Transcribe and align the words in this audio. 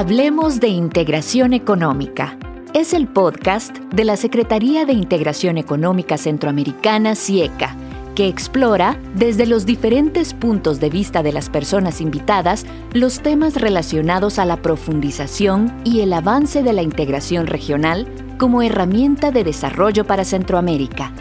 Hablemos 0.00 0.60
de 0.60 0.68
Integración 0.68 1.52
Económica. 1.52 2.38
Es 2.72 2.94
el 2.94 3.06
podcast 3.06 3.76
de 3.92 4.04
la 4.06 4.16
Secretaría 4.16 4.86
de 4.86 4.94
Integración 4.94 5.58
Económica 5.58 6.16
Centroamericana, 6.16 7.14
CIECA, 7.14 7.76
que 8.14 8.26
explora, 8.26 8.98
desde 9.14 9.44
los 9.44 9.66
diferentes 9.66 10.32
puntos 10.32 10.80
de 10.80 10.88
vista 10.88 11.22
de 11.22 11.34
las 11.34 11.50
personas 11.50 12.00
invitadas, 12.00 12.64
los 12.94 13.20
temas 13.20 13.60
relacionados 13.60 14.38
a 14.38 14.46
la 14.46 14.62
profundización 14.62 15.70
y 15.84 16.00
el 16.00 16.14
avance 16.14 16.62
de 16.62 16.72
la 16.72 16.80
integración 16.80 17.46
regional 17.46 18.08
como 18.38 18.62
herramienta 18.62 19.30
de 19.32 19.44
desarrollo 19.44 20.06
para 20.06 20.24
Centroamérica. 20.24 21.12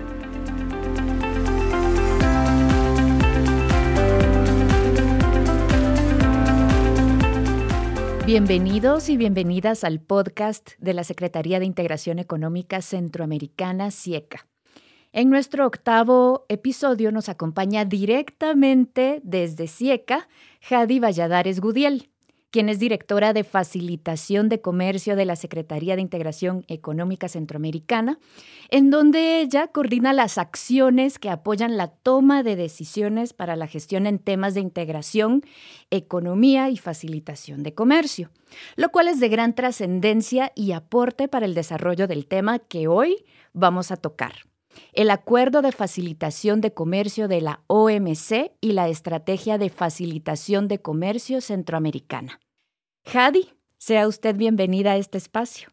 Bienvenidos 8.31 9.09
y 9.09 9.17
bienvenidas 9.17 9.83
al 9.83 10.01
podcast 10.01 10.73
de 10.77 10.93
la 10.93 11.03
Secretaría 11.03 11.57
de 11.57 11.65
Integración 11.65 12.19
Económica 12.19 12.79
Centroamericana, 12.83 13.89
CIECA. 13.89 14.45
En 15.11 15.31
nuestro 15.31 15.65
octavo 15.65 16.45
episodio 16.47 17.11
nos 17.11 17.27
acompaña 17.27 17.85
directamente 17.85 19.19
desde 19.23 19.67
CIECA 19.67 20.29
Jadi 20.61 20.99
Valladares 20.99 21.59
Gudiel 21.59 22.11
quien 22.51 22.69
es 22.69 22.79
directora 22.79 23.33
de 23.33 23.43
Facilitación 23.43 24.49
de 24.49 24.61
Comercio 24.61 25.15
de 25.15 25.25
la 25.25 25.35
Secretaría 25.35 25.95
de 25.95 26.01
Integración 26.01 26.65
Económica 26.67 27.27
Centroamericana, 27.27 28.19
en 28.69 28.89
donde 28.89 29.41
ella 29.41 29.67
coordina 29.67 30.13
las 30.13 30.37
acciones 30.37 31.19
que 31.19 31.29
apoyan 31.29 31.77
la 31.77 31.89
toma 31.89 32.43
de 32.43 32.55
decisiones 32.55 33.33
para 33.33 33.55
la 33.55 33.67
gestión 33.67 34.07
en 34.07 34.19
temas 34.19 34.53
de 34.53 34.61
integración, 34.61 35.43
economía 35.91 36.69
y 36.69 36.77
facilitación 36.77 37.63
de 37.63 37.73
comercio, 37.73 38.31
lo 38.75 38.89
cual 38.89 39.07
es 39.07 39.19
de 39.19 39.29
gran 39.29 39.53
trascendencia 39.53 40.51
y 40.55 40.71
aporte 40.71 41.27
para 41.27 41.45
el 41.45 41.53
desarrollo 41.53 42.07
del 42.07 42.25
tema 42.25 42.59
que 42.59 42.87
hoy 42.87 43.25
vamos 43.53 43.91
a 43.91 43.97
tocar 43.97 44.48
el 44.93 45.11
Acuerdo 45.11 45.61
de 45.61 45.71
Facilitación 45.71 46.61
de 46.61 46.73
Comercio 46.73 47.27
de 47.27 47.41
la 47.41 47.63
OMC 47.67 48.51
y 48.61 48.71
la 48.73 48.89
Estrategia 48.89 49.57
de 49.57 49.69
Facilitación 49.69 50.67
de 50.67 50.81
Comercio 50.81 51.41
Centroamericana. 51.41 52.39
Jadi, 53.05 53.53
sea 53.77 54.07
usted 54.07 54.35
bienvenida 54.35 54.91
a 54.91 54.97
este 54.97 55.17
espacio. 55.17 55.69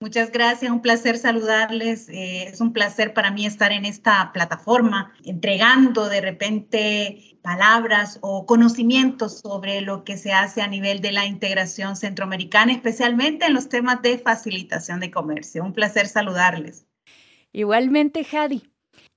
Muchas 0.00 0.30
gracias, 0.30 0.70
un 0.70 0.80
placer 0.80 1.18
saludarles. 1.18 2.08
Eh, 2.08 2.44
es 2.44 2.60
un 2.60 2.72
placer 2.72 3.12
para 3.14 3.32
mí 3.32 3.46
estar 3.46 3.72
en 3.72 3.84
esta 3.84 4.32
plataforma, 4.32 5.12
entregando 5.24 6.08
de 6.08 6.20
repente 6.20 7.38
palabras 7.42 8.18
o 8.22 8.46
conocimientos 8.46 9.40
sobre 9.40 9.80
lo 9.80 10.04
que 10.04 10.16
se 10.16 10.32
hace 10.32 10.62
a 10.62 10.68
nivel 10.68 11.00
de 11.00 11.10
la 11.10 11.26
integración 11.26 11.96
centroamericana, 11.96 12.72
especialmente 12.72 13.46
en 13.46 13.54
los 13.54 13.68
temas 13.68 14.00
de 14.00 14.18
facilitación 14.18 15.00
de 15.00 15.10
comercio. 15.10 15.64
Un 15.64 15.72
placer 15.72 16.06
saludarles. 16.06 16.87
Igualmente, 17.52 18.24
Jadi. 18.24 18.62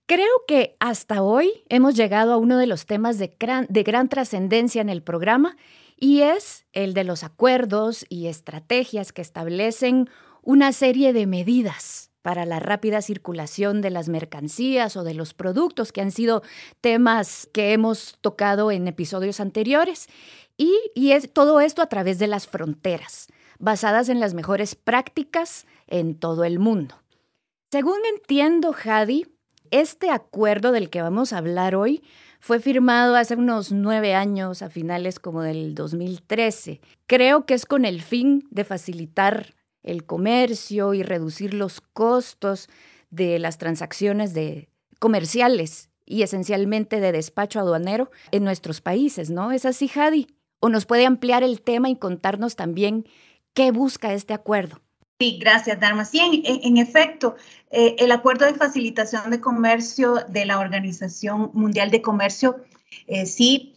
Creo 0.07 0.43
que 0.47 0.75
hasta 0.79 1.21
hoy 1.21 1.63
hemos 1.69 1.95
llegado 1.95 2.33
a 2.33 2.37
uno 2.37 2.57
de 2.57 2.67
los 2.67 2.85
temas 2.85 3.17
de 3.17 3.35
gran, 3.39 3.65
de 3.69 3.83
gran 3.83 4.09
trascendencia 4.09 4.81
en 4.81 4.89
el 4.89 5.03
programa 5.03 5.55
y 5.97 6.21
es 6.21 6.65
el 6.73 6.93
de 6.93 7.03
los 7.03 7.23
acuerdos 7.23 8.05
y 8.09 8.27
estrategias 8.27 9.13
que 9.13 9.21
establecen 9.21 10.09
una 10.41 10.73
serie 10.73 11.13
de 11.13 11.27
medidas 11.27 12.11
para 12.21 12.45
la 12.45 12.59
rápida 12.59 13.01
circulación 13.01 13.81
de 13.81 13.89
las 13.89 14.09
mercancías 14.09 14.95
o 14.97 15.03
de 15.03 15.13
los 15.13 15.33
productos, 15.33 15.91
que 15.91 16.01
han 16.01 16.11
sido 16.11 16.43
temas 16.81 17.49
que 17.53 17.73
hemos 17.73 18.17
tocado 18.21 18.71
en 18.71 18.87
episodios 18.87 19.39
anteriores. 19.39 20.07
Y, 20.57 20.75
y 20.93 21.11
es 21.11 21.31
todo 21.31 21.61
esto 21.61 21.81
a 21.81 21.87
través 21.87 22.19
de 22.19 22.27
las 22.27 22.47
fronteras, 22.47 23.27
basadas 23.59 24.09
en 24.09 24.19
las 24.19 24.33
mejores 24.33 24.75
prácticas 24.75 25.65
en 25.87 26.15
todo 26.15 26.43
el 26.43 26.59
mundo. 26.59 27.00
Según 27.71 27.99
entiendo, 28.13 28.73
Jadi, 28.73 29.27
este 29.69 30.09
acuerdo 30.09 30.73
del 30.73 30.89
que 30.89 31.01
vamos 31.01 31.31
a 31.31 31.37
hablar 31.37 31.73
hoy 31.73 32.03
fue 32.41 32.59
firmado 32.59 33.15
hace 33.15 33.35
unos 33.35 33.71
nueve 33.71 34.13
años, 34.13 34.61
a 34.61 34.69
finales 34.69 35.19
como 35.19 35.41
del 35.41 35.73
2013. 35.73 36.81
Creo 37.07 37.45
que 37.45 37.53
es 37.53 37.65
con 37.65 37.85
el 37.85 38.01
fin 38.01 38.45
de 38.51 38.65
facilitar 38.65 39.55
el 39.83 40.05
comercio 40.05 40.93
y 40.93 41.01
reducir 41.01 41.53
los 41.53 41.79
costos 41.79 42.67
de 43.09 43.39
las 43.39 43.57
transacciones 43.57 44.33
comerciales 44.99 45.89
y 46.05 46.23
esencialmente 46.23 46.99
de 46.99 47.13
despacho 47.13 47.61
aduanero 47.61 48.11
en 48.31 48.43
nuestros 48.43 48.81
países, 48.81 49.29
¿no? 49.29 49.53
¿Es 49.53 49.63
así, 49.63 49.87
Jadi? 49.87 50.27
¿O 50.59 50.67
nos 50.67 50.85
puede 50.85 51.05
ampliar 51.05 51.41
el 51.41 51.61
tema 51.61 51.89
y 51.89 51.95
contarnos 51.95 52.57
también 52.57 53.05
qué 53.53 53.71
busca 53.71 54.13
este 54.13 54.33
acuerdo? 54.33 54.81
Sí, 55.21 55.37
gracias, 55.39 55.79
Dharma. 55.79 56.03
Sí, 56.03 56.41
en, 56.43 56.77
efecto, 56.77 57.35
eh, 57.69 57.95
el 57.99 58.11
acuerdo 58.11 58.47
de 58.47 58.55
facilitación 58.55 59.29
de 59.29 59.39
comercio 59.39 60.15
de 60.27 60.45
la 60.45 60.57
Organización 60.57 61.51
Mundial 61.53 61.91
de 61.91 62.01
Comercio, 62.01 62.55
eh, 63.05 63.27
sí, 63.27 63.75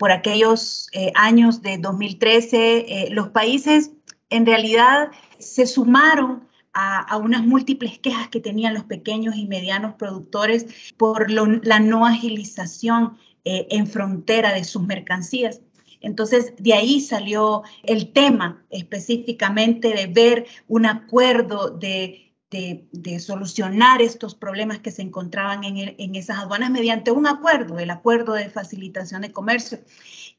por 0.00 0.10
aquellos 0.10 0.88
eh, 0.90 1.12
años 1.14 1.62
de 1.62 1.78
2013, 1.78 3.06
los 3.12 3.28
países 3.28 3.92
en 4.30 4.44
realidad 4.46 5.12
se 5.38 5.64
sumaron 5.66 6.48
a, 6.72 7.16
unas 7.18 7.46
múltiples 7.46 8.00
quejas 8.00 8.28
que 8.28 8.40
tenían 8.40 8.74
los 8.74 8.82
pequeños 8.82 9.36
y 9.36 9.46
medianos 9.46 9.94
productores 9.94 10.66
por 10.96 11.30
la 11.30 11.78
no 11.78 12.04
agilización 12.04 13.16
en 13.44 13.86
frontera 13.86 14.52
de 14.52 14.64
sus 14.64 14.82
mercancías. 14.82 15.60
Entonces, 16.00 16.54
de 16.58 16.74
ahí 16.74 17.00
salió 17.00 17.62
el 17.82 18.12
tema 18.12 18.64
específicamente 18.70 19.92
de 19.94 20.06
ver 20.06 20.46
un 20.68 20.86
acuerdo 20.86 21.70
de 21.70 22.30
de, 22.50 23.20
solucionar 23.20 24.02
estos 24.02 24.34
problemas 24.34 24.80
que 24.80 24.90
se 24.90 25.02
encontraban 25.02 25.62
en, 25.64 25.94
en, 25.96 26.14
esas 26.16 26.38
aduanas 26.38 26.70
mediante 26.70 27.12
un 27.12 27.26
acuerdo, 27.26 27.78
el 27.78 27.90
acuerdo 27.90 28.32
de 28.32 28.50
facilitación 28.50 29.22
de 29.22 29.32
comercio. 29.32 29.78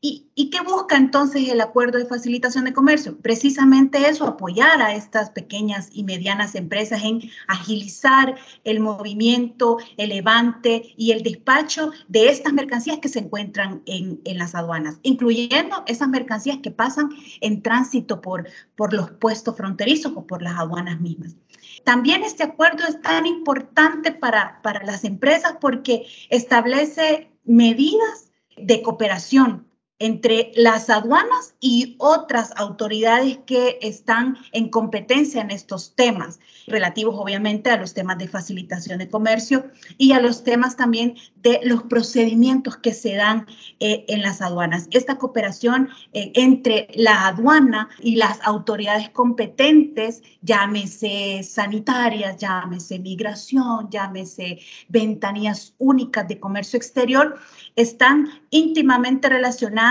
¿Y, 0.03 0.31
¿Y, 0.33 0.49
qué 0.49 0.61
busca 0.61 0.97
entonces 0.97 1.47
el 1.47 1.61
acuerdo 1.61 1.99
de 1.99 2.07
facilitación 2.07 2.65
de 2.65 2.73
comercio? 2.73 3.19
Precisamente 3.19 4.09
eso, 4.09 4.25
apoyar 4.25 4.81
a 4.81 4.95
estas 4.95 5.29
pequeñas 5.29 5.89
y 5.93 6.03
medianas 6.03 6.55
empresas 6.55 7.03
en 7.03 7.29
agilizar 7.47 8.35
el 8.63 8.79
movimiento, 8.79 9.77
el 9.97 10.09
levante 10.09 10.91
y 10.97 11.11
el 11.11 11.21
despacho 11.21 11.91
de 12.07 12.29
estas 12.29 12.51
mercancías 12.51 12.97
que 12.97 13.09
se 13.09 13.19
encuentran 13.19 13.83
en, 13.85 14.19
en 14.25 14.39
las 14.39 14.55
aduanas, 14.55 14.97
incluyendo 15.03 15.83
esas 15.85 16.09
mercancías 16.09 16.57
que 16.63 16.71
pasan 16.71 17.11
en 17.39 17.61
tránsito 17.61 18.21
por, 18.21 18.49
por 18.75 18.93
los 18.93 19.11
puestos 19.11 19.55
fronterizos 19.55 20.13
o 20.15 20.25
por 20.25 20.41
las 20.41 20.57
aduanas 20.57 20.99
mismas. 20.99 21.35
También 21.83 22.23
este 22.23 22.41
acuerdo 22.41 22.87
es 22.87 22.99
tan 23.01 23.27
importante 23.27 24.11
para, 24.11 24.63
para 24.63 24.83
las 24.83 25.03
empresas 25.03 25.57
porque 25.61 26.07
establece 26.31 27.29
medidas 27.43 28.31
de 28.57 28.81
cooperación 28.81 29.67
entre 30.01 30.51
las 30.55 30.89
aduanas 30.89 31.53
y 31.59 31.95
otras 31.99 32.53
autoridades 32.55 33.37
que 33.45 33.77
están 33.83 34.35
en 34.51 34.69
competencia 34.69 35.41
en 35.41 35.51
estos 35.51 35.95
temas, 35.95 36.39
relativos 36.65 37.15
obviamente 37.19 37.69
a 37.69 37.77
los 37.77 37.93
temas 37.93 38.17
de 38.17 38.27
facilitación 38.27 38.97
de 38.97 39.09
comercio 39.09 39.69
y 39.99 40.13
a 40.13 40.19
los 40.19 40.43
temas 40.43 40.75
también 40.75 41.17
de 41.35 41.59
los 41.63 41.83
procedimientos 41.83 42.77
que 42.77 42.93
se 42.93 43.13
dan 43.13 43.45
eh, 43.79 44.05
en 44.07 44.23
las 44.23 44.41
aduanas. 44.41 44.87
Esta 44.89 45.19
cooperación 45.19 45.89
eh, 46.13 46.31
entre 46.33 46.87
la 46.95 47.27
aduana 47.27 47.87
y 47.99 48.15
las 48.15 48.39
autoridades 48.41 49.09
competentes, 49.09 50.23
llámese 50.41 51.43
sanitarias, 51.43 52.37
llámese 52.37 52.97
migración, 52.97 53.87
llámese 53.91 54.61
ventanillas 54.89 55.75
únicas 55.77 56.27
de 56.27 56.39
comercio 56.39 56.77
exterior, 56.77 57.37
están 57.75 58.29
íntimamente 58.49 59.29
relacionadas 59.29 59.90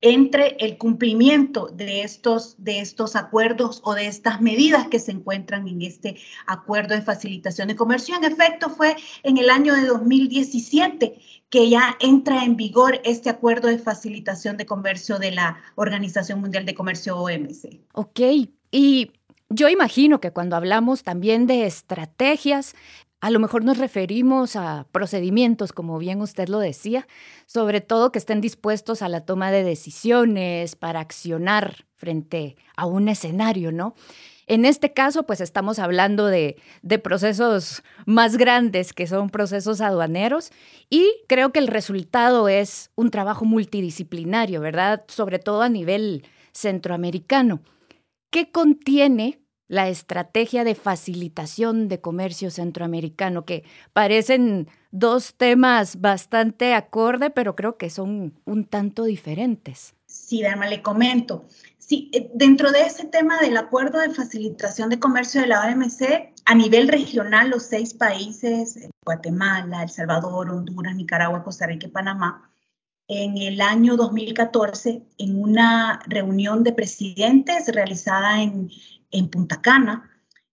entre 0.00 0.56
el 0.60 0.78
cumplimiento 0.78 1.66
de 1.66 2.02
estos, 2.02 2.54
de 2.62 2.80
estos 2.80 3.16
acuerdos 3.16 3.80
o 3.84 3.94
de 3.94 4.06
estas 4.06 4.40
medidas 4.40 4.86
que 4.86 5.00
se 5.00 5.10
encuentran 5.10 5.66
en 5.66 5.82
este 5.82 6.16
acuerdo 6.46 6.94
de 6.94 7.02
facilitación 7.02 7.68
de 7.68 7.76
comercio. 7.76 8.14
En 8.16 8.24
efecto, 8.24 8.70
fue 8.70 8.96
en 9.24 9.38
el 9.38 9.50
año 9.50 9.74
de 9.74 9.86
2017 9.86 11.18
que 11.50 11.68
ya 11.68 11.96
entra 12.00 12.44
en 12.44 12.56
vigor 12.56 13.00
este 13.04 13.30
acuerdo 13.30 13.68
de 13.68 13.78
facilitación 13.78 14.56
de 14.56 14.66
comercio 14.66 15.18
de 15.18 15.32
la 15.32 15.58
Organización 15.74 16.40
Mundial 16.40 16.64
de 16.64 16.74
Comercio 16.74 17.16
OMC. 17.18 17.80
Ok, 17.92 18.20
y 18.70 19.10
yo 19.50 19.68
imagino 19.68 20.20
que 20.20 20.30
cuando 20.30 20.56
hablamos 20.56 21.02
también 21.02 21.46
de 21.46 21.66
estrategias, 21.66 22.74
a 23.20 23.30
lo 23.30 23.40
mejor 23.40 23.64
nos 23.64 23.78
referimos 23.78 24.54
a 24.54 24.86
procedimientos, 24.92 25.72
como 25.72 25.98
bien 25.98 26.20
usted 26.20 26.48
lo 26.48 26.60
decía, 26.60 27.08
sobre 27.46 27.80
todo 27.80 28.12
que 28.12 28.18
estén 28.18 28.40
dispuestos 28.40 29.02
a 29.02 29.08
la 29.08 29.24
toma 29.24 29.50
de 29.50 29.64
decisiones 29.64 30.76
para 30.76 31.00
accionar 31.00 31.86
frente 31.96 32.56
a 32.76 32.86
un 32.86 33.08
escenario, 33.08 33.72
¿no? 33.72 33.94
En 34.46 34.64
este 34.64 34.94
caso, 34.94 35.24
pues 35.24 35.42
estamos 35.42 35.78
hablando 35.78 36.26
de, 36.26 36.56
de, 36.82 36.98
procesos 36.98 37.82
más 38.06 38.38
grandes, 38.38 38.94
que 38.94 39.06
son 39.06 39.28
procesos 39.28 39.82
aduaneros, 39.82 40.52
y 40.88 41.06
creo 41.28 41.52
que 41.52 41.58
el 41.58 41.66
resultado 41.66 42.48
es 42.48 42.90
un 42.94 43.10
trabajo 43.10 43.44
multidisciplinario, 43.44 44.62
¿verdad? 44.62 45.04
Sobre 45.08 45.38
todo 45.38 45.60
a 45.60 45.68
nivel 45.68 46.24
centroamericano. 46.52 47.60
¿Qué 48.30 48.50
contiene 48.50 49.38
la 49.68 49.88
estrategia 49.88 50.64
de 50.64 50.74
facilitación 50.74 51.88
de 51.88 52.00
comercio 52.00 52.50
centroamericano, 52.50 53.44
que 53.44 53.64
parecen 53.92 54.68
dos 54.90 55.34
temas 55.34 56.00
bastante 56.00 56.74
acorde, 56.74 57.30
pero 57.30 57.54
creo 57.54 57.76
que 57.76 57.90
son 57.90 58.40
un 58.44 58.64
tanto 58.64 59.04
diferentes. 59.04 59.94
Sí, 60.06 60.42
Dharma, 60.42 60.66
le 60.66 60.82
comento. 60.82 61.46
Sí, 61.78 62.10
eh, 62.12 62.30
dentro 62.34 62.70
de 62.70 62.82
ese 62.82 63.06
tema 63.06 63.38
del 63.40 63.56
acuerdo 63.56 63.98
de 63.98 64.10
facilitación 64.10 64.88
de 64.88 64.98
comercio 64.98 65.42
de 65.42 65.46
la 65.46 65.66
OMC, 65.66 66.34
a 66.44 66.54
nivel 66.54 66.88
regional, 66.88 67.50
los 67.50 67.62
seis 67.62 67.94
países, 67.94 68.76
eh, 68.76 68.90
Guatemala, 69.04 69.82
El 69.82 69.90
Salvador, 69.90 70.50
Honduras, 70.50 70.94
Nicaragua, 70.96 71.44
Costa 71.44 71.66
Rica 71.66 71.86
y 71.86 71.90
Panamá, 71.90 72.50
en 73.06 73.38
el 73.38 73.60
año 73.62 73.96
2014, 73.96 75.02
en 75.16 75.42
una 75.42 76.00
reunión 76.06 76.62
de 76.62 76.74
presidentes 76.74 77.68
realizada 77.68 78.42
en, 78.42 78.70
en 79.10 79.28
Punta 79.28 79.60
Cana, 79.60 80.10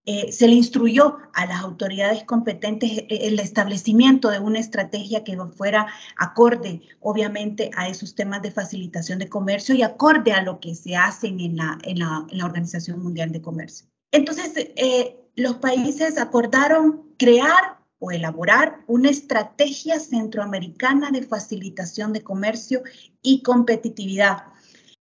eh, 0.07 0.31
se 0.31 0.47
le 0.47 0.53
instruyó 0.53 1.17
a 1.33 1.47
las 1.47 1.61
autoridades 1.61 2.23
competentes 2.25 2.91
eh, 2.91 3.07
el 3.09 3.39
establecimiento 3.39 4.29
de 4.29 4.37
una 4.37 4.59
estrategia 4.59 5.23
que 5.23 5.35
fuera 5.57 5.87
acorde, 6.15 6.81
obviamente, 6.99 7.71
a 7.75 7.89
esos 7.89 8.13
temas 8.13 8.43
de 8.43 8.51
facilitación 8.51 9.17
de 9.17 9.29
comercio 9.29 9.73
y 9.73 9.81
acorde 9.81 10.31
a 10.31 10.43
lo 10.43 10.59
que 10.59 10.75
se 10.75 10.95
hace 10.95 11.27
en 11.27 11.57
la, 11.57 11.79
en 11.83 11.99
la, 11.99 12.45
Organización 12.45 13.01
Mundial 13.01 13.31
de 13.31 13.41
Comercio. 13.41 13.87
Entonces, 14.11 14.51
eh, 14.55 15.17
los 15.35 15.55
países 15.55 16.19
acordaron 16.19 17.15
crear 17.17 17.79
o 17.97 18.11
elaborar 18.11 18.81
una 18.85 19.09
estrategia 19.09 19.99
centroamericana 19.99 21.09
de 21.09 21.23
facilitación 21.23 22.13
de 22.13 22.21
comercio 22.21 22.83
y 23.23 23.41
competitividad 23.41 24.43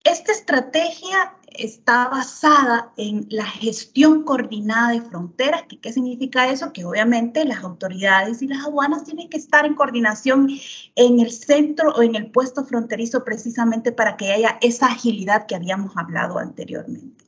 esta 0.04 0.32
estrategia 0.32 1.34
está 1.54 2.08
basada 2.08 2.92
en 2.96 3.26
la 3.30 3.46
gestión 3.46 4.24
coordinada 4.24 4.92
de 4.92 5.02
fronteras. 5.02 5.64
¿Qué, 5.80 5.92
significa 5.92 6.50
eso? 6.50 6.72
Que 6.72 6.84
obviamente 6.84 7.44
las 7.44 7.64
autoridades 7.64 8.42
y 8.42 8.48
las 8.48 8.64
aduanas 8.64 9.04
tienen 9.04 9.28
que 9.28 9.36
estar 9.36 9.66
en 9.66 9.74
coordinación 9.74 10.48
en 10.96 11.20
el 11.20 11.30
centro 11.30 11.92
o 11.92 12.02
en 12.02 12.14
el 12.14 12.30
puesto 12.30 12.64
fronterizo 12.64 13.24
precisamente 13.24 13.92
para 13.92 14.16
que 14.16 14.32
haya 14.32 14.58
esa 14.60 14.86
agilidad 14.86 15.46
que 15.46 15.54
habíamos 15.54 15.96
hablado 15.96 16.38
anteriormente. 16.38 17.24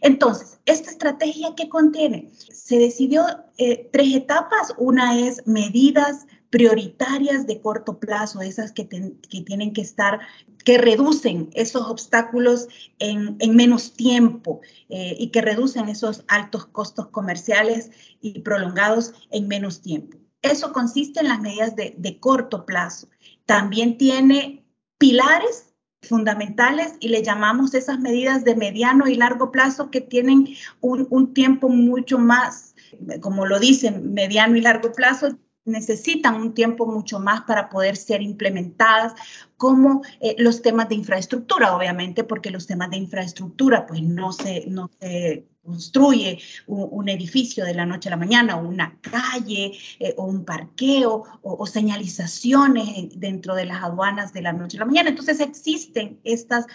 Entonces, 0.00 0.60
¿esta 0.66 0.90
estrategia 0.90 1.54
qué 1.56 1.68
contiene? 1.68 2.30
Se 2.36 2.78
decidió 2.78 3.24
eh, 3.56 3.88
tres 3.90 4.14
etapas. 4.14 4.74
Una 4.76 5.18
es 5.18 5.46
medidas 5.46 6.26
prioritarias 6.54 7.48
de 7.48 7.60
corto 7.60 7.98
plazo, 7.98 8.40
esas 8.40 8.70
que, 8.70 8.84
tienen 8.84 9.72
que 9.72 9.80
estar, 9.80 10.20
que 10.64 10.78
reducen 10.78 11.50
esos 11.52 11.82
obstáculos 11.88 12.68
en, 13.00 13.36
menos 13.56 13.94
tiempo 13.94 14.60
eh, 14.88 15.16
y 15.18 15.30
que 15.30 15.40
reducen 15.40 15.88
esos 15.88 16.22
altos 16.28 16.66
costos 16.66 17.08
comerciales 17.08 17.90
y 18.20 18.38
prolongados 18.42 19.14
en 19.32 19.48
menos 19.48 19.80
tiempo. 19.80 20.16
Eso 20.42 20.72
consiste 20.72 21.18
en 21.18 21.28
las 21.30 21.40
medidas 21.40 21.74
de, 21.74 22.18
corto 22.20 22.64
plazo. 22.64 23.08
También 23.46 23.98
tiene 23.98 24.64
pilares 24.96 25.74
fundamentales 26.02 26.92
y 27.00 27.08
le 27.08 27.24
llamamos 27.24 27.74
esas 27.74 27.98
medidas 27.98 28.44
de 28.44 28.54
mediano 28.54 29.08
y 29.08 29.16
largo 29.16 29.50
plazo 29.50 29.90
que 29.90 30.00
tienen 30.00 30.54
un, 30.80 31.08
un 31.10 31.34
tiempo 31.34 31.68
mucho 31.68 32.16
más, 32.16 32.76
como 33.20 33.44
lo 33.44 33.58
dicen, 33.58 34.14
mediano 34.14 34.54
y 34.54 34.60
largo 34.60 34.92
plazo, 34.92 35.36
necesitan 35.64 36.36
un 36.36 36.54
tiempo 36.54 36.86
mucho 36.86 37.18
más 37.18 37.42
para 37.42 37.68
poder 37.68 37.96
ser 37.96 38.22
implementadas, 38.22 39.14
como 39.56 40.02
eh, 40.20 40.34
los 40.38 40.62
temas 40.62 40.88
de 40.88 40.96
infraestructura, 40.96 41.76
obviamente, 41.76 42.24
porque 42.24 42.50
los 42.50 42.66
temas 42.66 42.90
de 42.90 42.98
infraestructura, 42.98 43.86
pues 43.86 44.02
no 44.02 44.32
se, 44.32 44.66
no 44.66 44.90
se 45.00 45.46
construye 45.62 46.38
un, 46.66 47.08
edificio 47.08 47.64
de 47.64 47.74
la 47.74 47.86
noche 47.86 48.08
a 48.08 48.10
la 48.10 48.16
mañana, 48.16 48.56
o 48.56 48.68
una 48.68 48.98
calle, 49.00 49.72
eh, 49.98 50.14
o 50.16 50.24
un 50.24 50.44
parqueo, 50.44 51.24
o, 51.42 51.66
señalizaciones 51.66 53.18
dentro 53.18 53.54
de 53.54 53.64
las 53.64 53.82
aduanas 53.82 54.32
de 54.32 54.42
la 54.42 54.52
noche 54.52 54.76
a 54.76 54.80
la 54.80 54.86
mañana. 54.86 55.08
Entonces 55.08 55.40
existen 55.40 56.20
estas 56.24 56.66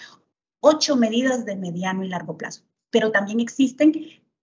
ocho 0.59 0.95
medidas 0.95 1.45
de 1.45 1.55
mediano 1.55 2.03
y 2.03 2.09
largo 2.09 2.37
plazo, 2.37 2.63
pero 2.89 3.11
también 3.11 3.39
existen 3.39 3.93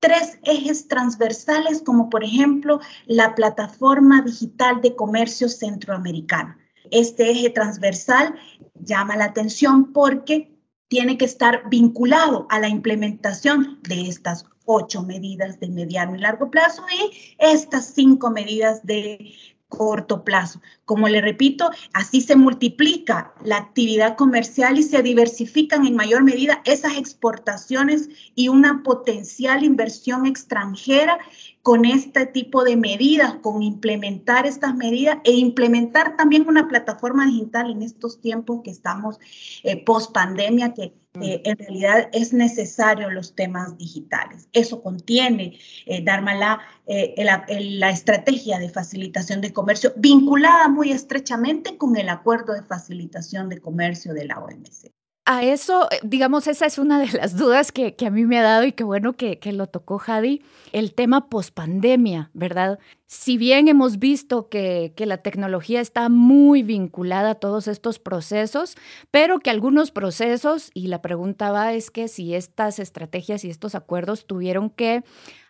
tres 0.06 0.38
ejes 0.44 0.86
transversales, 0.86 1.82
como 1.82 2.08
por 2.08 2.22
ejemplo 2.22 2.78
la 3.06 3.34
plataforma 3.34 4.22
digital 4.22 4.80
de 4.80 4.94
comercio 4.94 5.48
centroamericana. 5.48 6.56
Este 6.92 7.28
eje 7.32 7.50
transversal 7.50 8.36
llama 8.74 9.16
la 9.16 9.24
atención 9.24 9.92
porque 9.92 10.56
tiene 10.86 11.18
que 11.18 11.24
estar 11.24 11.68
vinculado 11.68 12.46
a 12.50 12.60
la 12.60 12.68
implementación 12.68 13.80
de 13.82 14.02
estas 14.02 14.44
ocho 14.64 15.02
medidas 15.02 15.58
de 15.58 15.70
mediano 15.70 16.14
y 16.14 16.20
largo 16.20 16.52
plazo 16.52 16.84
y 16.88 17.34
estas 17.38 17.86
cinco 17.86 18.30
medidas 18.30 18.86
de 18.86 19.32
corto 19.68 20.24
plazo. 20.24 20.60
Como 20.84 21.08
le 21.08 21.20
repito, 21.20 21.70
así 21.92 22.20
se 22.20 22.36
multiplica 22.36 23.34
la 23.44 23.56
actividad 23.56 24.16
comercial 24.16 24.78
y 24.78 24.82
se 24.82 25.02
diversifican 25.02 25.86
en 25.86 25.96
mayor 25.96 26.22
medida 26.22 26.62
esas 26.64 26.96
exportaciones 26.96 28.08
y 28.34 28.48
una 28.48 28.82
potencial 28.82 29.64
inversión 29.64 30.26
extranjera 30.26 31.18
con 31.62 31.84
este 31.84 32.26
tipo 32.26 32.62
de 32.62 32.76
medidas, 32.76 33.34
con 33.42 33.62
implementar 33.62 34.46
estas 34.46 34.74
medidas 34.76 35.18
e 35.24 35.32
implementar 35.32 36.16
también 36.16 36.48
una 36.48 36.68
plataforma 36.68 37.26
digital 37.26 37.70
en 37.70 37.82
estos 37.82 38.20
tiempos 38.20 38.60
que 38.62 38.70
estamos 38.70 39.18
eh, 39.64 39.82
post 39.84 40.12
pandemia, 40.12 40.74
que. 40.74 40.94
Eh, 41.22 41.42
en 41.44 41.58
realidad 41.58 42.08
es 42.12 42.32
necesario 42.32 43.10
los 43.10 43.34
temas 43.34 43.76
digitales. 43.78 44.48
Eso 44.52 44.82
contiene, 44.82 45.58
eh, 45.86 46.02
Dharma, 46.02 46.60
eh, 46.86 47.14
la, 47.18 47.46
la 47.48 47.90
estrategia 47.90 48.58
de 48.58 48.68
facilitación 48.68 49.40
de 49.40 49.52
comercio 49.52 49.92
vinculada 49.96 50.68
muy 50.68 50.92
estrechamente 50.92 51.76
con 51.76 51.96
el 51.96 52.08
acuerdo 52.08 52.52
de 52.54 52.62
facilitación 52.62 53.48
de 53.48 53.60
comercio 53.60 54.14
de 54.14 54.26
la 54.26 54.38
OMC 54.38 54.92
a 55.26 55.42
eso, 55.42 55.88
eh, 55.90 55.98
digamos, 56.04 56.46
esa 56.46 56.66
es 56.66 56.78
una 56.78 57.00
de 57.00 57.10
las 57.12 57.36
dudas 57.36 57.72
que, 57.72 57.94
a 58.06 58.10
mí 58.10 58.24
me 58.24 58.38
ha 58.38 58.42
dado 58.42 58.64
y 58.64 58.72
qué 58.72 58.84
bueno 58.84 59.14
que, 59.14 59.38
lo 59.52 59.66
tocó 59.66 59.98
Jadi, 59.98 60.42
el 60.72 60.94
tema 60.94 61.28
pospandemia, 61.28 62.30
¿verdad? 62.32 62.78
Si 63.06 63.36
bien 63.36 63.66
hemos 63.66 63.98
visto 63.98 64.48
que, 64.48 64.92
que, 64.96 65.04
la 65.04 65.18
tecnología 65.18 65.80
está 65.80 66.08
muy 66.08 66.62
vinculada 66.62 67.30
a 67.30 67.34
todos 67.34 67.66
estos 67.66 67.98
procesos, 67.98 68.76
pero 69.10 69.40
que 69.40 69.50
algunos 69.50 69.90
procesos, 69.90 70.70
y 70.74 70.86
la 70.86 71.02
pregunta 71.02 71.50
va 71.50 71.72
es 71.74 71.90
que 71.90 72.06
si 72.06 72.34
estas 72.34 72.78
estrategias 72.78 73.44
y 73.44 73.50
estos 73.50 73.74
acuerdos 73.74 74.26
tuvieron 74.26 74.70
que 74.70 75.02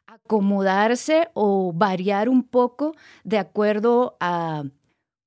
acomodarse 0.06 1.28
o 1.34 1.72
variar 1.74 2.28
un 2.30 2.44
poco 2.44 2.94
de 3.24 3.38
acuerdo 3.38 4.16
a 4.20 4.64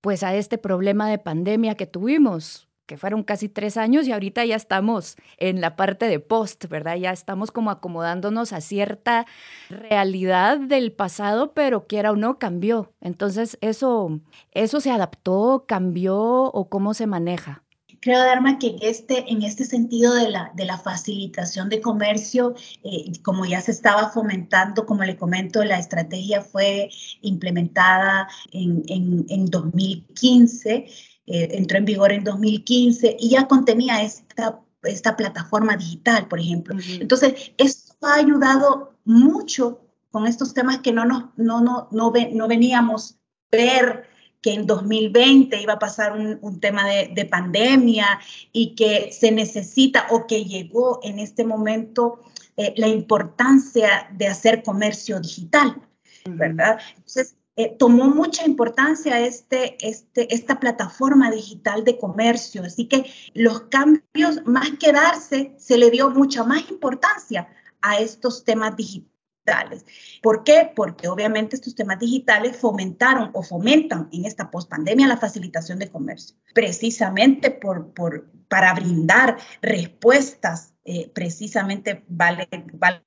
pues 0.01 0.23
a 0.23 0.33
este 0.33 0.57
problema 0.57 1.09
de 1.09 1.17
pandemia 1.17 1.75
que 1.75 1.85
tuvimos 1.85 2.68
que 2.89 2.97
fueron 2.97 3.21
casi 3.21 3.49
tres 3.49 3.77
años 3.77 4.07
y 4.07 4.13
ahorita 4.13 4.43
ya 4.45 4.55
estamos 4.55 5.15
en 5.37 5.61
la 5.61 5.75
parte 5.75 6.07
de 6.07 6.19
post, 6.19 6.65
¿verdad? 6.65 6.95
Ya 6.95 7.11
estamos 7.11 7.51
como 7.51 7.69
acomodándonos 7.69 8.51
a 8.51 8.61
cierta 8.61 9.27
realidad 9.69 10.57
del 10.57 10.91
pasado, 10.91 11.53
pero 11.53 11.85
quiera 11.85 12.11
o 12.11 12.15
no, 12.15 12.39
cambió. 12.39 12.91
Entonces, 12.99 13.59
¿eso, 13.61 14.19
eso 14.53 14.81
se 14.81 14.89
adaptó, 14.89 15.65
cambió 15.67 16.17
o 16.17 16.67
cómo 16.67 16.95
se 16.95 17.05
maneja? 17.05 17.63
Creo, 18.01 18.17
Dharma, 18.17 18.57
que 18.57 18.77
este, 18.81 19.31
en 19.31 19.43
este 19.43 19.65
sentido 19.65 20.15
de 20.15 20.31
la, 20.31 20.51
de 20.55 20.65
la 20.65 20.79
facilitación 20.79 21.69
de 21.69 21.81
comercio, 21.81 22.55
eh, 22.83 23.11
como 23.21 23.45
ya 23.45 23.61
se 23.61 23.71
estaba 23.71 24.09
fomentando, 24.09 24.87
como 24.87 25.03
le 25.03 25.15
comento, 25.15 25.63
la 25.63 25.77
estrategia 25.77 26.41
fue 26.41 26.89
implementada 27.21 28.27
en, 28.51 28.81
en, 28.87 29.25
en 29.29 29.45
2015 29.45 30.87
eh, 31.31 31.49
entró 31.51 31.77
en 31.77 31.85
vigor 31.85 32.11
en 32.11 32.23
2015 32.23 33.17
y 33.19 33.29
ya 33.29 33.47
contenía 33.47 34.01
esta, 34.01 34.59
esta 34.81 35.15
plataforma 35.15 35.77
digital, 35.77 36.27
por 36.27 36.39
ejemplo. 36.39 36.75
Entonces, 36.99 37.51
esto 37.59 38.07
ha 38.07 38.15
ayudado 38.15 38.95
mucho 39.05 39.79
con 40.09 40.25
estos 40.25 40.55
temas 40.55 40.79
que 40.79 40.91
no, 40.91 41.05
nos, 41.05 41.25
no, 41.37 41.61
no, 41.61 41.87
no, 41.91 42.11
no 42.11 42.47
veníamos 42.47 43.19
ver 43.51 44.07
que 44.41 44.53
en 44.53 44.65
2020 44.65 45.61
iba 45.61 45.73
a 45.73 45.79
pasar 45.79 46.13
un, 46.13 46.59
tema 46.59 46.87
de, 46.87 47.25
pandemia 47.25 48.19
y 48.51 48.73
que 48.73 49.11
se 49.11 49.31
necesita 49.31 50.07
o 50.09 50.25
que 50.25 50.45
llegó 50.45 50.99
en 51.03 51.19
este 51.19 51.45
momento 51.45 52.21
eh, 52.57 52.73
la 52.77 52.87
importancia 52.87 54.09
de 54.13 54.27
hacer 54.27 54.63
comercio 54.63 55.19
digital, 55.19 55.79
¿verdad? 56.25 56.79
Entonces, 56.95 57.35
eh, 57.59 57.75
tomó 57.77 58.05
mucha 58.07 58.45
importancia 58.45 59.19
este, 59.19 59.75
este, 59.85 60.33
esta 60.33 60.61
plataforma 60.61 61.29
digital 61.29 61.83
de 61.83 61.97
comercio. 61.97 62.63
Así 62.63 62.87
que 62.87 63.11
los 63.33 63.63
cambios, 63.63 64.45
más 64.45 64.69
que 64.79 64.93
darse, 64.93 65.55
se 65.57 65.77
le 65.77 65.91
dio 65.91 66.09
mucha 66.09 66.45
más 66.45 66.69
importancia 66.69 67.49
a 67.81 67.99
estos 67.99 68.45
temas 68.45 68.77
digitales. 68.77 69.83
¿Por 70.21 70.45
qué? 70.45 70.71
Porque 70.73 71.09
obviamente 71.09 71.57
estos 71.57 71.75
temas 71.75 71.99
digitales 71.99 72.55
fomentaron 72.55 73.29
o 73.33 73.43
fomentan 73.43 74.07
en 74.13 74.23
esta 74.23 74.49
pospandemia 74.49 75.09
la 75.09 75.17
facilitación 75.17 75.79
de 75.79 75.89
comercio, 75.89 76.37
precisamente 76.53 77.51
por, 77.51 77.93
por, 77.93 78.31
para 78.47 78.73
brindar 78.73 79.35
respuestas 79.61 80.75
eh, 80.91 81.07
precisamente 81.13 82.03
vale, 82.07 82.49
vale, 82.73 83.03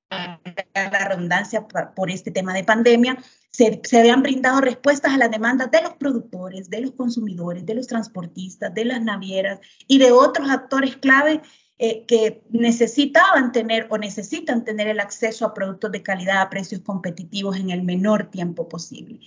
la 0.72 1.08
redundancia 1.08 1.66
por 1.66 2.12
este 2.12 2.30
tema 2.30 2.54
de 2.54 2.62
pandemia, 2.62 3.18
se, 3.50 3.80
se 3.82 3.98
habían 3.98 4.22
brindado 4.22 4.60
respuestas 4.60 5.12
a 5.12 5.18
las 5.18 5.32
demandas 5.32 5.68
de 5.72 5.82
los 5.82 5.94
productores, 5.94 6.70
de 6.70 6.80
los 6.80 6.92
consumidores, 6.92 7.66
de 7.66 7.74
los 7.74 7.88
transportistas, 7.88 8.72
de 8.72 8.84
las 8.84 9.02
navieras 9.02 9.58
y 9.88 9.98
de 9.98 10.12
otros 10.12 10.48
actores 10.48 10.96
clave 10.96 11.42
eh, 11.76 12.06
que 12.06 12.44
necesitaban 12.50 13.50
tener 13.50 13.88
o 13.90 13.98
necesitan 13.98 14.62
tener 14.62 14.86
el 14.86 15.00
acceso 15.00 15.44
a 15.44 15.52
productos 15.52 15.90
de 15.90 16.04
calidad 16.04 16.40
a 16.40 16.50
precios 16.50 16.82
competitivos 16.82 17.56
en 17.56 17.70
el 17.70 17.82
menor 17.82 18.30
tiempo 18.30 18.68
posible. 18.68 19.18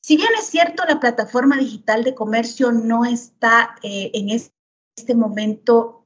Si 0.00 0.18
bien 0.18 0.28
es 0.38 0.44
cierto, 0.44 0.84
la 0.84 1.00
plataforma 1.00 1.56
digital 1.56 2.04
de 2.04 2.14
comercio 2.14 2.70
no 2.70 3.06
está 3.06 3.76
eh, 3.82 4.10
en 4.12 4.28
este 4.28 5.14
momento 5.14 6.03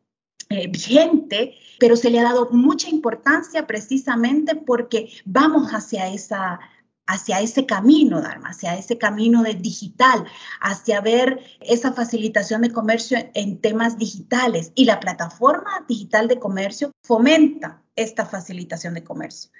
eh, 0.50 0.66
vigente, 0.68 1.54
pero 1.78 1.96
se 1.96 2.10
le 2.10 2.20
ha 2.20 2.24
dado 2.24 2.48
mucha 2.50 2.88
importancia 2.88 3.66
precisamente 3.66 4.54
porque 4.56 5.10
vamos 5.24 5.70
hacia 5.72 6.08
esa 6.08 6.60
hacia 7.08 7.40
ese 7.40 7.64
camino, 7.64 8.20
Dharma, 8.20 8.50
hacia 8.50 8.76
ese 8.76 8.98
camino 8.98 9.42
de 9.42 9.54
digital, 9.54 10.26
hacia 10.60 11.00
ver 11.00 11.40
esa 11.60 11.92
facilitación 11.94 12.60
de 12.60 12.70
comercio 12.70 13.18
en 13.32 13.60
temas 13.62 13.96
digitales. 13.96 14.72
Y 14.74 14.84
la 14.84 15.00
plataforma 15.00 15.86
digital 15.88 16.28
de 16.28 16.38
comercio 16.38 16.92
fomenta 17.02 17.82
esta 17.96 18.26
facilitación 18.26 18.92
de 18.92 19.04
comercio. 19.04 19.50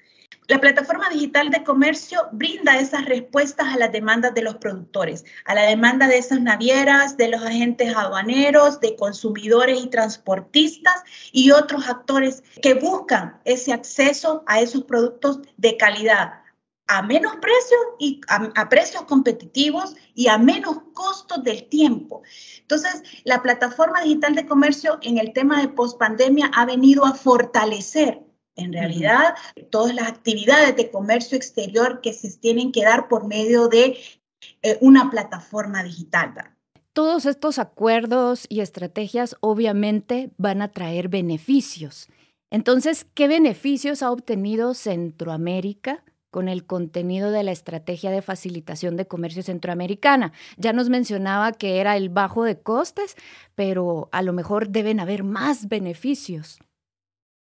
La 0.49 0.61
plataforma 0.61 1.11
digital 1.11 1.51
de 1.51 1.63
comercio 1.63 2.27
brinda 2.33 2.79
esas 2.79 3.05
respuestas 3.05 3.69
a 3.69 3.77
las 3.77 3.93
demandas 3.93 4.33
de 4.33 4.41
los 4.41 4.57
productores, 4.57 5.27
a 5.45 5.55
la 5.55 5.65
demanda 5.65 6.09
de 6.09 6.17
esas 6.17 6.41
navieras, 6.41 7.19
de 7.19 7.29
los 7.29 7.43
agentes 7.43 7.95
aduaneros, 7.95 8.81
de 8.81 8.97
consumidores 8.97 9.79
y 9.79 9.89
transportistas 9.89 11.05
y 11.33 11.51
otros 11.51 11.87
actores 11.87 12.43
que 12.63 12.73
buscan 12.73 13.39
ese 13.45 13.75
acceso 13.75 14.43
a 14.47 14.61
esos 14.61 14.85
productos 14.85 15.41
de 15.59 15.77
calidad 15.77 16.41
a 16.91 17.03
menos 17.03 17.37
precios 17.37 17.81
y 17.99 18.23
a, 18.29 18.69
precios 18.71 19.03
competitivos 19.03 19.95
y 20.15 20.29
a 20.29 20.39
menos 20.39 20.79
costos 20.95 21.45
del 21.45 21.69
tiempo. 21.69 22.23
Entonces, 22.61 23.03
la 23.25 23.43
plataforma 23.43 24.01
digital 24.01 24.35
de 24.35 24.47
comercio 24.47 24.99
en 25.03 25.19
el 25.19 25.35
tema 25.35 25.61
de 25.61 25.69
pospandemia 25.69 26.51
ha 26.55 26.65
venido 26.65 27.05
a 27.05 27.13
fortalecer 27.13 28.28
en 28.59 28.73
realidad 28.73 29.35
todas 29.71 29.95
las 29.95 30.09
actividades 30.09 30.77
de 30.77 30.91
comercio 30.91 31.37
exterior 31.37 32.01
que 32.03 32.13
se 32.13 32.31
tienen 32.37 32.73
que 32.73 32.85
dar 32.85 33.09
por 33.09 33.27
medio 33.27 33.69
de 33.69 33.97
eh, 34.63 34.79
una 34.81 35.11
plataforma 35.11 35.83
digital. 35.83 36.35
Todos 36.93 37.27
estos 37.27 37.59
acuerdos 37.59 38.47
y 38.49 38.61
estrategias 38.61 39.37
obviamente 39.41 40.31
van 40.37 40.63
a 40.63 40.73
traer 40.73 41.09
beneficios. 41.09 42.09
Entonces, 42.51 43.07
¿qué 43.15 43.29
beneficios 43.29 44.03
ha 44.03 44.11
obtenido 44.11 44.75
Centroamérica 44.75 46.03
con 46.31 46.49
el 46.49 46.67
contenido 46.67 47.31
de 47.31 47.43
la 47.43 47.53
estrategia 47.53 48.11
de 48.11 48.23
facilitación 48.23 48.97
de 48.97 49.07
comercio 49.07 49.43
centroamericana. 49.43 50.33
Ya 50.57 50.73
nos 50.73 50.91
mencionaba 50.91 51.53
que 51.53 51.81
era 51.81 51.97
el 51.97 52.11
bajo 52.11 52.45
de 52.45 52.61
costes, 52.61 53.17
pero 53.55 54.09
a 54.13 54.23
lo 54.23 54.33
mejor 54.33 54.69
deben 54.69 55.01
haber 55.01 55.25
más 55.25 55.69
beneficios. 55.69 56.59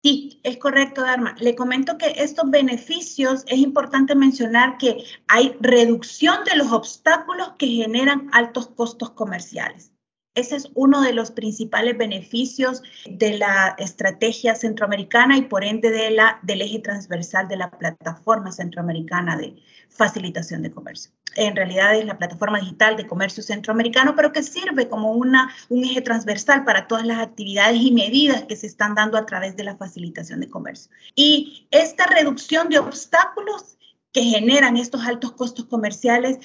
Sí, 0.05 0.39
es 0.43 0.57
correcto, 0.57 1.01
Dharma. 1.01 1.35
Le 1.39 1.55
comento 1.55 1.97
que 1.97 2.13
estos 2.17 2.51
beneficios 2.51 3.43
es 3.47 3.57
importante 3.57 4.13
mencionar 4.13 4.77
que 4.77 5.03
hay 5.27 5.57
reducción 5.59 6.43
de 6.43 6.55
los 6.57 6.71
obstáculos 6.71 7.53
que 7.57 7.65
generan 7.65 8.29
altos 8.31 8.67
costos 8.67 9.09
comerciales. 9.09 9.94
Ese 10.35 10.57
es 10.57 10.69
uno 10.75 11.01
de 11.01 11.13
los 11.13 11.31
principales 11.31 11.97
beneficios 11.97 12.83
de 13.05 13.37
la 13.37 13.75
estrategia 13.77 14.53
centroamericana 14.53 15.37
y 15.37 15.43
por 15.43 15.63
ende 15.63 15.91
de 15.91 16.11
la, 16.11 16.39
del 16.43 16.61
eje 16.61 16.79
transversal 16.79 17.47
de 17.47 17.55
la 17.55 17.71
plataforma 17.71 18.51
centroamericana 18.51 19.37
de 19.37 19.55
facilitación 19.89 20.61
de 20.61 20.71
comercio. 20.71 21.11
En 21.35 21.55
realidad 21.55 21.95
es 21.95 22.05
la 22.05 22.17
plataforma 22.17 22.59
digital 22.59 22.97
de 22.97 23.07
comercio 23.07 23.43
centroamericano, 23.43 24.15
pero 24.15 24.31
que 24.31 24.43
sirve 24.43 24.87
como 24.89 25.11
una, 25.11 25.53
un 25.69 25.83
eje 25.83 26.01
transversal 26.01 26.63
para 26.63 26.87
todas 26.87 27.05
las 27.05 27.19
actividades 27.19 27.81
y 27.81 27.91
medidas 27.91 28.43
que 28.43 28.55
se 28.55 28.67
están 28.67 28.95
dando 28.95 29.17
a 29.17 29.25
través 29.25 29.55
de 29.55 29.63
la 29.63 29.75
facilitación 29.75 30.41
de 30.41 30.49
comercio. 30.49 30.91
Y 31.15 31.67
esta 31.71 32.05
reducción 32.07 32.69
de 32.69 32.79
obstáculos 32.79 33.77
que 34.15 34.23
generan 34.23 34.77
estos 34.77 35.05
altos 35.05 35.33
costos 35.33 35.65
comerciales 35.65 36.39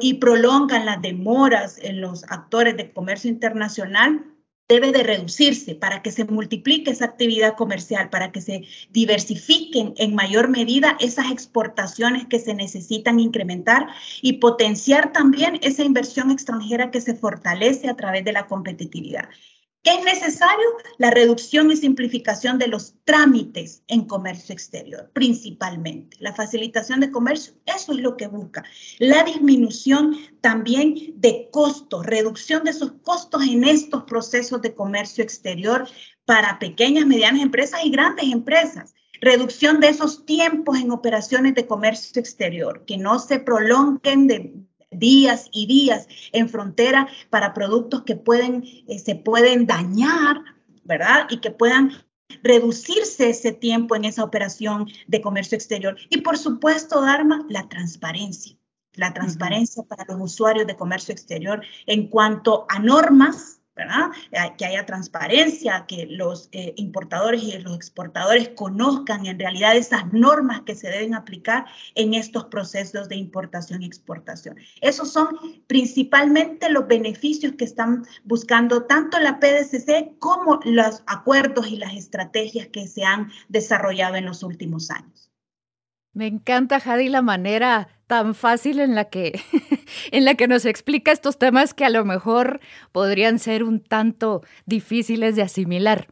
y 0.00 0.14
prolongan 0.14 0.86
las 0.86 1.02
demoras 1.02 1.76
en 1.82 2.00
los 2.00 2.24
actores 2.24 2.78
de 2.78 2.94
comercio 2.94 3.28
internacional, 3.28 4.24
debe 4.66 4.90
de 4.90 5.02
reducirse 5.02 5.74
para 5.74 6.00
que 6.00 6.12
se 6.12 6.24
multiplique 6.24 6.90
esa 6.90 7.04
actividad 7.04 7.56
comercial, 7.56 8.08
para 8.08 8.32
que 8.32 8.40
se 8.40 8.62
diversifiquen 8.88 9.92
en 9.98 10.14
mayor 10.14 10.48
medida 10.48 10.96
esas 10.98 11.30
exportaciones 11.30 12.24
que 12.24 12.38
se 12.38 12.54
necesitan 12.54 13.20
incrementar 13.20 13.88
y 14.22 14.38
potenciar 14.38 15.12
también 15.12 15.60
esa 15.60 15.84
inversión 15.84 16.30
extranjera 16.30 16.90
que 16.90 17.02
se 17.02 17.14
fortalece 17.14 17.90
a 17.90 17.96
través 17.96 18.24
de 18.24 18.32
la 18.32 18.46
competitividad. 18.46 19.28
¿Qué 19.82 19.92
es 19.94 20.04
necesario? 20.04 20.66
La 20.98 21.10
reducción 21.10 21.70
y 21.70 21.76
simplificación 21.76 22.58
de 22.58 22.68
los 22.68 22.96
trámites 23.04 23.82
en 23.88 24.04
comercio 24.04 24.52
exterior, 24.52 25.10
principalmente. 25.14 26.18
La 26.20 26.34
facilitación 26.34 27.00
de 27.00 27.10
comercio, 27.10 27.54
eso 27.64 27.92
es 27.92 27.98
lo 28.00 28.18
que 28.18 28.26
busca. 28.26 28.62
La 28.98 29.24
disminución 29.24 30.18
también 30.42 31.14
de 31.14 31.48
costos, 31.50 32.04
reducción 32.04 32.64
de 32.64 32.72
esos 32.72 32.92
costos 33.02 33.42
en 33.44 33.64
estos 33.64 34.04
procesos 34.04 34.60
de 34.60 34.74
comercio 34.74 35.24
exterior 35.24 35.88
para 36.26 36.58
pequeñas, 36.58 37.06
medianas 37.06 37.40
empresas 37.40 37.80
y 37.82 37.90
grandes 37.90 38.30
empresas. 38.30 38.94
Reducción 39.22 39.80
de 39.80 39.88
esos 39.88 40.26
tiempos 40.26 40.78
en 40.78 40.90
operaciones 40.90 41.54
de 41.54 41.66
comercio 41.66 42.20
exterior, 42.20 42.84
que 42.86 42.98
no 42.98 43.18
se 43.18 43.38
prolonguen 43.38 44.26
de 44.26 44.60
días 44.90 45.48
y 45.52 45.66
días 45.66 46.08
en 46.32 46.48
frontera 46.48 47.08
para 47.30 47.54
productos 47.54 48.02
que 48.02 48.16
pueden, 48.16 48.64
eh, 48.88 48.98
se 48.98 49.14
pueden 49.14 49.66
dañar, 49.66 50.42
¿verdad? 50.84 51.26
Y 51.30 51.38
que 51.38 51.50
puedan 51.50 51.92
reducirse 52.42 53.30
ese 53.30 53.52
tiempo 53.52 53.96
en 53.96 54.04
esa 54.04 54.24
operación 54.24 54.86
de 55.06 55.20
comercio 55.20 55.56
exterior. 55.56 55.96
Y 56.08 56.20
por 56.20 56.38
supuesto, 56.38 57.00
Dharma, 57.00 57.44
la 57.48 57.68
transparencia. 57.68 58.56
La 58.94 59.14
transparencia 59.14 59.84
para 59.84 60.04
los 60.04 60.20
usuarios 60.20 60.66
de 60.66 60.76
comercio 60.76 61.12
exterior 61.12 61.62
en 61.86 62.08
cuanto 62.08 62.66
a 62.68 62.80
normas 62.80 63.59
eh, 64.32 64.38
que 64.58 64.66
haya 64.66 64.86
transparencia, 64.86 65.84
que 65.86 66.06
los 66.06 66.48
eh, 66.52 66.74
importadores 66.76 67.42
y 67.42 67.58
los 67.58 67.74
exportadores 67.74 68.50
conozcan 68.50 69.26
en 69.26 69.38
realidad 69.38 69.76
esas 69.76 70.12
normas 70.12 70.62
que 70.62 70.74
se 70.74 70.88
deben 70.88 71.14
aplicar 71.14 71.66
en 71.94 72.14
estos 72.14 72.44
procesos 72.46 73.08
de 73.08 73.16
importación 73.16 73.82
y 73.82 73.86
exportación. 73.86 74.56
Esos 74.80 75.12
son 75.12 75.28
principalmente 75.66 76.70
los 76.70 76.86
beneficios 76.86 77.54
que 77.54 77.64
están 77.64 78.04
buscando 78.24 78.84
tanto 78.84 79.18
la 79.18 79.38
PDCC 79.40 80.18
como 80.18 80.60
los 80.64 81.02
acuerdos 81.06 81.68
y 81.68 81.76
las 81.76 81.94
estrategias 81.94 82.68
que 82.68 82.86
se 82.86 83.04
han 83.04 83.30
desarrollado 83.48 84.16
en 84.16 84.26
los 84.26 84.42
últimos 84.42 84.90
años. 84.90 85.29
Me 86.12 86.26
encanta, 86.26 86.80
Jadi, 86.80 87.08
la 87.08 87.22
manera 87.22 87.88
tan 88.06 88.34
fácil 88.34 88.80
en 88.80 88.96
la 88.96 89.04
que 89.04 89.40
en 90.10 90.24
la 90.24 90.34
que 90.34 90.48
nos 90.48 90.64
explica 90.64 91.12
estos 91.12 91.38
temas 91.38 91.74
que 91.74 91.84
a 91.84 91.90
lo 91.90 92.04
mejor 92.04 92.60
podrían 92.90 93.38
ser 93.38 93.62
un 93.62 93.80
tanto 93.80 94.42
difíciles 94.66 95.36
de 95.36 95.42
asimilar. 95.42 96.08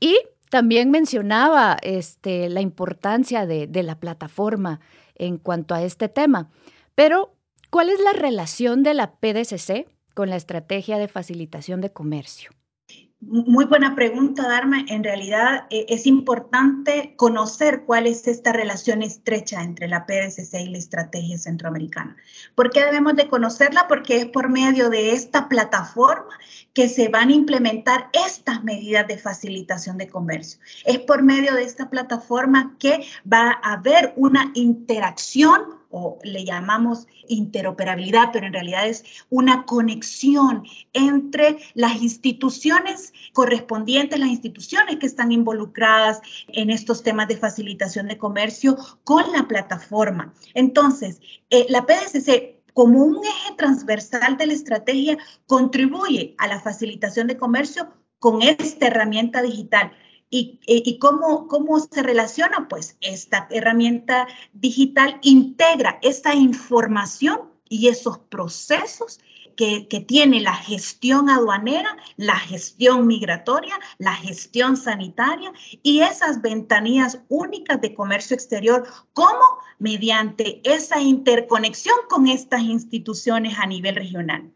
Y 0.00 0.18
también 0.48 0.90
mencionaba 0.90 1.76
este, 1.82 2.48
la 2.48 2.60
importancia 2.60 3.46
de, 3.46 3.66
de 3.66 3.82
la 3.82 4.00
plataforma 4.00 4.80
en 5.14 5.38
cuanto 5.38 5.74
a 5.74 5.82
este 5.82 6.08
tema. 6.08 6.50
Pero, 6.94 7.34
¿cuál 7.70 7.90
es 7.90 8.00
la 8.00 8.12
relación 8.12 8.82
de 8.82 8.94
la 8.94 9.12
PDCC 9.16 9.86
con 10.14 10.30
la 10.30 10.36
estrategia 10.36 10.98
de 10.98 11.08
facilitación 11.08 11.80
de 11.80 11.92
comercio? 11.92 12.50
Muy 13.24 13.66
buena 13.66 13.94
pregunta, 13.94 14.48
Dharma. 14.48 14.84
En 14.88 15.04
realidad 15.04 15.66
eh, 15.70 15.86
es 15.88 16.08
importante 16.08 17.14
conocer 17.16 17.84
cuál 17.84 18.08
es 18.08 18.26
esta 18.26 18.52
relación 18.52 19.00
estrecha 19.00 19.62
entre 19.62 19.86
la 19.86 20.06
PDCC 20.06 20.54
y 20.54 20.70
la 20.70 20.78
estrategia 20.78 21.38
centroamericana. 21.38 22.16
¿Por 22.56 22.70
qué 22.70 22.84
debemos 22.84 23.14
de 23.14 23.28
conocerla? 23.28 23.86
Porque 23.86 24.16
es 24.16 24.26
por 24.26 24.48
medio 24.48 24.90
de 24.90 25.12
esta 25.12 25.48
plataforma 25.48 26.36
que 26.74 26.88
se 26.88 27.10
van 27.10 27.28
a 27.28 27.34
implementar 27.34 28.10
estas 28.12 28.64
medidas 28.64 29.06
de 29.06 29.18
facilitación 29.18 29.98
de 29.98 30.08
comercio. 30.08 30.58
Es 30.84 30.98
por 30.98 31.22
medio 31.22 31.54
de 31.54 31.62
esta 31.62 31.90
plataforma 31.90 32.74
que 32.80 33.06
va 33.32 33.60
a 33.62 33.74
haber 33.74 34.14
una 34.16 34.50
interacción 34.54 35.81
o 35.92 36.18
le 36.24 36.44
llamamos 36.44 37.06
interoperabilidad, 37.28 38.30
pero 38.32 38.46
en 38.46 38.52
realidad 38.52 38.88
es 38.88 39.04
una 39.30 39.64
conexión 39.64 40.64
entre 40.92 41.58
las 41.74 42.02
instituciones 42.02 43.12
correspondientes, 43.32 44.18
las 44.18 44.30
instituciones 44.30 44.96
que 44.96 45.06
están 45.06 45.30
involucradas 45.30 46.20
en 46.48 46.70
estos 46.70 47.02
temas 47.02 47.28
de 47.28 47.36
facilitación 47.36 48.08
de 48.08 48.18
comercio 48.18 48.76
con 49.04 49.30
la 49.32 49.46
plataforma. 49.46 50.32
Entonces, 50.54 51.20
eh, 51.50 51.66
la 51.68 51.86
PDCC 51.86 52.62
como 52.72 53.04
un 53.04 53.22
eje 53.24 53.54
transversal 53.56 54.36
de 54.38 54.46
la 54.46 54.54
estrategia 54.54 55.18
contribuye 55.46 56.34
a 56.38 56.48
la 56.48 56.60
facilitación 56.60 57.26
de 57.26 57.36
comercio 57.36 57.88
con 58.18 58.40
esta 58.40 58.86
herramienta 58.86 59.42
digital 59.42 59.92
¿Y, 60.34 60.60
y 60.66 60.98
cómo, 60.98 61.46
cómo 61.46 61.78
se 61.78 62.02
relaciona? 62.02 62.66
Pues 62.66 62.96
esta 63.02 63.46
herramienta 63.50 64.26
digital 64.54 65.18
integra 65.20 65.98
esa 66.00 66.34
información 66.34 67.50
y 67.68 67.88
esos 67.88 68.18
procesos 68.18 69.20
que, 69.56 70.04
tiene 70.06 70.40
la 70.40 70.54
gestión 70.54 71.30
aduanera, 71.30 71.96
la 72.16 72.36
gestión 72.36 73.06
migratoria, 73.06 73.78
la 73.98 74.14
gestión 74.14 74.76
sanitaria 74.76 75.52
y 75.82 76.00
esas 76.00 76.42
ventanillas 76.42 77.20
únicas 77.28 77.80
de 77.80 77.94
comercio 77.94 78.34
exterior, 78.34 78.86
como 79.12 79.44
mediante 79.78 80.60
esa 80.64 81.00
interconexión 81.00 81.96
con 82.08 82.26
estas 82.26 82.62
instituciones 82.62 83.58
a 83.58 83.66
nivel 83.66 83.96
regional. 83.96 84.52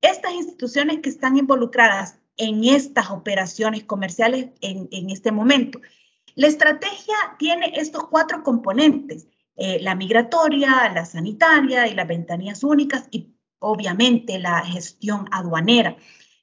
Estas 0.00 0.32
instituciones 0.32 1.00
que 1.00 1.10
están 1.10 1.36
involucradas 1.36 2.19
en 2.36 2.64
estas 2.64 3.10
operaciones 3.10 3.84
comerciales 3.84 4.50
en, 4.60 5.10
este 5.10 5.32
momento. 5.32 5.80
La 6.34 6.46
estrategia 6.46 7.14
tiene 7.38 7.72
estos 7.76 8.04
cuatro 8.08 8.42
componentes, 8.42 9.26
eh, 9.56 9.78
la 9.82 9.94
migratoria, 9.94 10.90
la 10.94 11.04
sanitaria 11.04 11.86
y 11.86 11.94
las 11.94 12.08
ventanillas 12.08 12.64
únicas 12.64 13.08
y 13.10 13.34
obviamente 13.58 14.38
la 14.38 14.64
gestión 14.64 15.26
aduanera. 15.30 15.96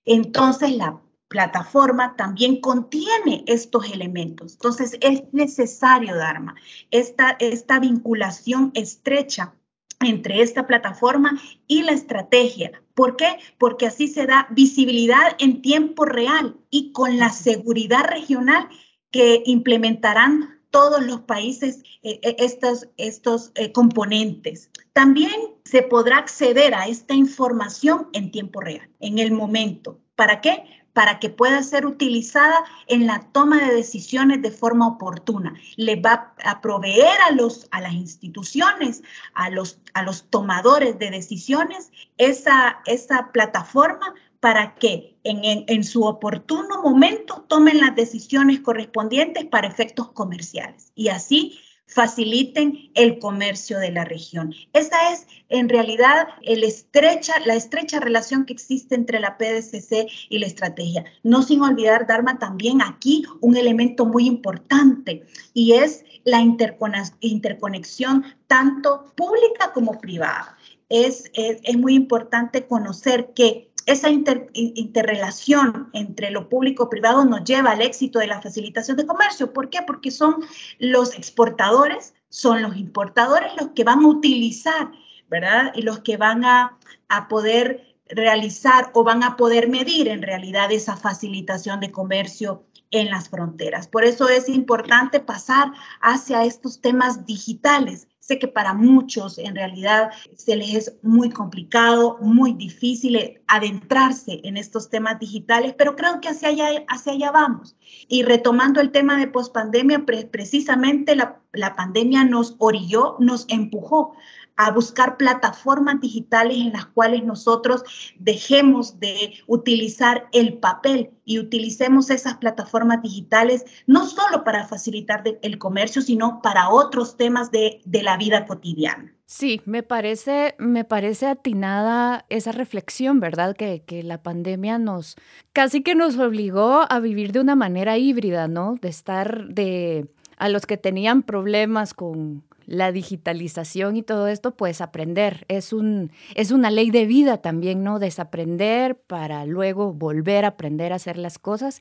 Entonces, 0.06 0.76
la 0.76 1.02
plataforma 1.28 2.16
también 2.16 2.62
contiene 2.62 3.44
estos 3.48 3.92
elementos. 3.92 4.54
Entonces, 4.54 4.98
es 5.02 5.24
necesario, 5.34 6.16
Dharma, 6.16 6.56
esta, 6.92 7.36
esta 7.40 7.80
vinculación 7.80 8.72
estrecha 8.74 9.54
entre 10.00 10.42
esta 10.42 10.68
plataforma 10.68 11.40
y 11.68 11.84
la 11.84 11.92
estrategia. 11.92 12.84
¿Por 12.94 13.16
qué? 13.16 13.38
Porque 13.58 13.88
así 13.88 14.08
se 14.08 14.26
da 14.26 14.48
visibilidad 14.52 15.36
en 15.40 15.62
tiempo 15.62 16.06
real 16.06 16.58
y 16.70 16.92
con 16.92 17.18
la 17.18 17.30
seguridad 17.30 18.04
regional 18.06 18.70
que 19.12 19.44
implementarán 19.46 20.58
todos 20.70 21.04
los 21.04 21.22
países 21.22 21.84
eh, 22.04 22.20
eh, 22.22 22.36
estos, 22.40 22.88
estos 22.98 23.52
eh, 23.56 23.72
componentes. 23.72 24.70
También 24.94 25.32
se 25.64 25.82
podrá 25.82 26.18
acceder 26.18 26.76
a 26.76 26.88
esta 26.88 27.14
información 27.14 28.10
en 28.14 28.32
tiempo 28.32 28.62
real, 28.62 28.90
en 29.00 29.20
el 29.20 29.32
momento. 29.32 30.00
¿Para 30.16 30.42
qué? 30.42 30.64
Para 30.98 31.20
que 31.20 31.30
pueda 31.30 31.62
ser 31.62 31.86
utilizada 31.86 32.64
en 32.88 33.06
la 33.06 33.20
toma 33.32 33.60
de 33.60 33.76
decisiones 33.76 34.42
de 34.42 34.50
forma 34.50 34.88
oportuna. 34.88 35.54
Le 35.76 35.96
va 35.96 36.34
a 36.44 36.60
proveer 36.60 37.22
a, 37.30 37.34
los, 37.34 37.68
a 37.70 37.82
las 37.82 37.94
instituciones, 37.94 39.04
a 39.36 39.52
los, 39.52 39.78
a 39.94 40.02
los 40.02 40.24
tomadores 40.32 40.98
de 40.98 41.12
decisiones, 41.12 41.92
esa, 42.18 42.80
esa 42.88 43.32
plataforma 43.32 44.16
para 44.40 44.74
que 44.74 45.16
en, 45.24 45.84
su 45.84 46.04
oportuno 46.04 46.82
momento 46.82 47.46
tomen 47.48 47.80
las 47.80 47.96
decisiones 47.96 48.62
correspondientes 48.62 49.46
para 49.46 49.68
efectos 49.68 50.12
comerciales 50.12 50.92
y 50.96 51.10
así 51.10 51.60
faciliten 51.88 52.92
el 52.94 53.18
comercio 53.18 53.80
de 53.80 53.92
la 53.92 54.06
región. 54.06 54.54
Esa 54.74 55.14
es 55.14 55.26
en 55.50 55.70
realidad 55.70 56.28
estrecha, 56.44 57.34
la 57.46 57.56
estrecha 57.56 58.00
relación 58.00 58.46
que 58.46 58.54
existe 58.54 58.94
entre 58.96 59.20
la 59.20 59.38
PDCC 59.38 60.08
y 60.30 60.40
la 60.40 60.46
estrategia. 60.46 61.06
No 61.24 61.42
sin 61.42 61.62
olvidar, 61.62 62.06
Dharma, 62.06 62.38
también 62.40 62.82
aquí 62.82 63.26
un 63.42 63.56
elemento 63.56 64.06
muy 64.06 64.28
importante 64.28 65.26
y 65.54 65.74
es 65.74 66.04
la 66.26 66.42
interconexión 66.42 68.26
tanto 68.48 69.14
pública 69.16 69.72
como 69.74 70.00
privada. 70.00 70.58
Es, 70.90 71.32
es 71.34 71.78
muy 71.78 71.96
importante 71.96 72.68
conocer 72.68 73.34
que 73.34 73.72
esa 73.88 74.10
interrelación 74.10 75.90
entre 75.94 76.30
lo 76.30 76.50
público 76.50 76.84
y 76.84 76.90
privado 76.90 77.24
nos 77.24 77.46
lleva 77.46 77.72
al 77.72 77.82
éxito 77.82 78.20
de 78.20 78.28
la 78.28 78.42
facilitación 78.42 78.98
de 78.98 79.08
comercio. 79.08 79.54
¿Por 79.54 79.70
qué? 79.70 79.80
Porque 79.82 80.12
son 80.12 80.36
los 80.78 81.16
exportadores, 81.16 82.14
son 82.30 82.62
los 82.62 82.76
importadores 82.76 83.54
los 83.60 83.70
que 83.70 83.86
van 83.86 84.04
a 84.04 84.08
utilizar, 84.10 84.92
¿verdad? 85.30 85.72
Y 85.74 85.84
los 85.84 86.00
que 86.00 86.18
van 86.18 86.44
a, 86.44 86.78
a 87.08 87.30
poder 87.30 87.96
realizar 88.10 88.92
o 88.94 89.06
van 89.06 89.24
a 89.24 89.38
poder 89.38 89.70
medir 89.70 90.10
en 90.10 90.22
realidad 90.22 90.70
esa 90.72 90.98
facilitación 90.98 91.80
de 91.80 91.92
comercio 91.92 92.66
en 92.92 93.10
las 93.10 93.30
fronteras. 93.30 93.88
Por 93.88 94.04
eso 94.04 94.28
es 94.28 94.50
importante 94.50 95.22
pasar 95.22 95.72
hacia 96.02 96.44
estos 96.44 96.82
temas 96.82 97.26
digitales 97.26 98.08
Sé 98.28 98.40
que 98.40 98.50
para 98.50 98.74
muchos 98.74 99.38
en 99.38 99.56
realidad 99.56 100.10
se 100.36 100.58
les 100.58 100.74
es 100.74 100.98
muy 101.02 101.30
complicado, 101.30 102.18
muy 102.20 102.52
difícil 102.52 103.40
adentrarse 103.48 104.42
en 104.44 104.58
estos 104.58 104.90
temas 104.90 105.18
digitales, 105.18 105.76
pero 105.78 105.96
creo 105.96 106.20
que 106.20 106.28
hacia 106.28 106.50
allá, 106.50 107.32
vamos. 107.32 107.78
Y 108.10 108.24
retomando 108.24 108.82
el 108.82 108.92
tema 108.92 109.18
de 109.18 109.28
pospandemia, 109.28 110.06
precisamente 110.06 111.16
la, 111.16 111.40
la 111.54 111.78
pandemia 111.78 112.26
nos 112.26 112.58
orilló, 112.60 113.16
nos 113.20 113.46
empujó 113.48 114.14
a 114.58 114.72
buscar 114.72 115.18
plataformas 115.18 116.02
digitales 116.02 116.58
en 116.58 116.74
las 116.74 116.88
cuales 116.88 117.24
nosotros 117.24 117.84
dejemos 118.20 119.00
de 119.00 119.36
utilizar 119.46 120.28
el 120.34 120.58
papel 120.58 121.12
y 121.26 121.40
utilicemos 121.40 122.10
esas 122.10 122.38
plataformas 122.38 123.02
digitales 123.02 123.66
no 123.86 124.06
solo 124.08 124.44
para 124.44 124.68
facilitar 124.68 125.24
el 125.42 125.58
comercio, 125.58 126.02
sino 126.02 126.42
para 126.42 126.70
otros 126.70 127.18
temas 127.18 127.52
de, 127.52 127.82
de 127.86 128.04
la 128.04 128.18
vida 128.18 128.46
cotidiana. 128.46 129.14
Sí, 129.26 129.62
me 129.66 129.84
parece, 129.84 130.56
me 130.58 130.86
parece 130.86 131.28
atinada 131.28 132.26
esa 132.30 132.54
reflexión, 132.54 133.20
¿verdad? 133.20 133.58
Que, 133.58 133.84
que, 133.86 134.02
la 134.02 134.24
pandemia 134.24 134.80
nos 134.80 135.18
casi 135.52 135.84
que 135.84 135.96
nos 135.96 136.18
obligó 136.18 136.86
a 136.90 137.00
vivir 137.02 137.34
de 137.34 137.42
una 137.42 137.56
manera 137.56 137.98
híbrida, 137.98 138.48
¿no? 138.48 138.76
De 138.82 138.88
estar 138.88 139.48
de 139.50 140.08
a 140.38 140.48
los 140.48 140.66
que 140.66 140.78
tenían 140.78 141.24
problemas 141.24 141.94
con 141.94 142.44
la 142.68 142.92
digitalización 142.92 143.96
y 143.96 144.04
todo 144.04 144.28
esto, 144.28 144.56
pues 144.56 144.82
aprender. 144.82 145.46
Es, 145.48 145.74
un, 145.74 146.12
es 146.36 146.52
una 146.52 146.70
ley 146.70 146.92
de 146.92 147.06
vida 147.06 147.38
también, 147.42 147.84
¿no? 147.84 147.98
Desaprender 147.98 149.00
para 149.00 149.46
luego 149.46 149.94
volver 149.94 150.46
a 150.46 150.50
aprender 150.50 150.92
a 150.92 150.98
hacer 150.98 151.18
las 151.18 151.40
cosas 151.40 151.80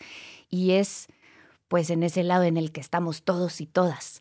y 0.49 0.71
es 0.71 1.09
pues 1.69 1.91
en 1.91 2.05
ese 2.05 2.23
lado 2.23 2.45
en 2.45 2.57
el 2.57 2.71
que 2.71 2.81
estamos 2.81 3.25
todos 3.25 3.61
y 3.61 3.67
todas. 3.67 4.21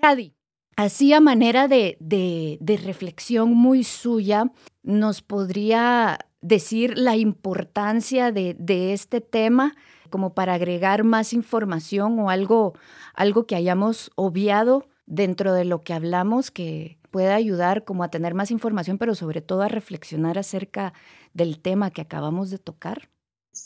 Jadi, 0.00 0.32
así 0.76 1.12
a 1.12 1.20
manera 1.20 1.68
de, 1.68 1.98
de 2.00 2.76
reflexión 2.78 3.52
muy 3.52 3.84
suya, 3.84 4.50
nos 4.82 5.20
podría 5.20 6.18
decir 6.40 6.96
la 6.96 7.16
importancia 7.16 8.32
de, 8.32 8.54
de, 8.58 8.94
este 8.94 9.20
tema 9.20 9.74
como 10.08 10.32
para 10.32 10.54
agregar 10.54 11.04
más 11.04 11.34
información 11.34 12.18
o 12.20 12.30
algo, 12.30 12.72
algo 13.12 13.46
que 13.46 13.56
hayamos 13.56 14.10
obviado 14.14 14.86
dentro 15.08 15.52
de 15.54 15.64
lo 15.64 15.82
que 15.82 15.94
hablamos 15.94 16.50
que 16.50 16.98
pueda 17.10 17.34
ayudar 17.34 17.84
como 17.84 18.04
a 18.04 18.10
tener 18.10 18.34
más 18.34 18.50
información, 18.50 18.98
pero 18.98 19.14
sobre 19.14 19.40
todo 19.40 19.62
a 19.62 19.68
reflexionar 19.68 20.38
acerca 20.38 20.92
del 21.32 21.60
tema 21.60 21.90
que 21.90 22.02
acabamos 22.02 22.50
de 22.50 22.58
tocar? 22.58 23.08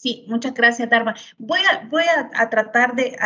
Sí, 0.01 0.25
muchas 0.27 0.55
gracias, 0.55 0.89
Darma. 0.89 1.15
Voy 1.39 1.61
a, 1.71 1.87
voy 1.89 2.05
a, 2.35 2.49
tratar 2.49 2.95
de, 2.97 3.17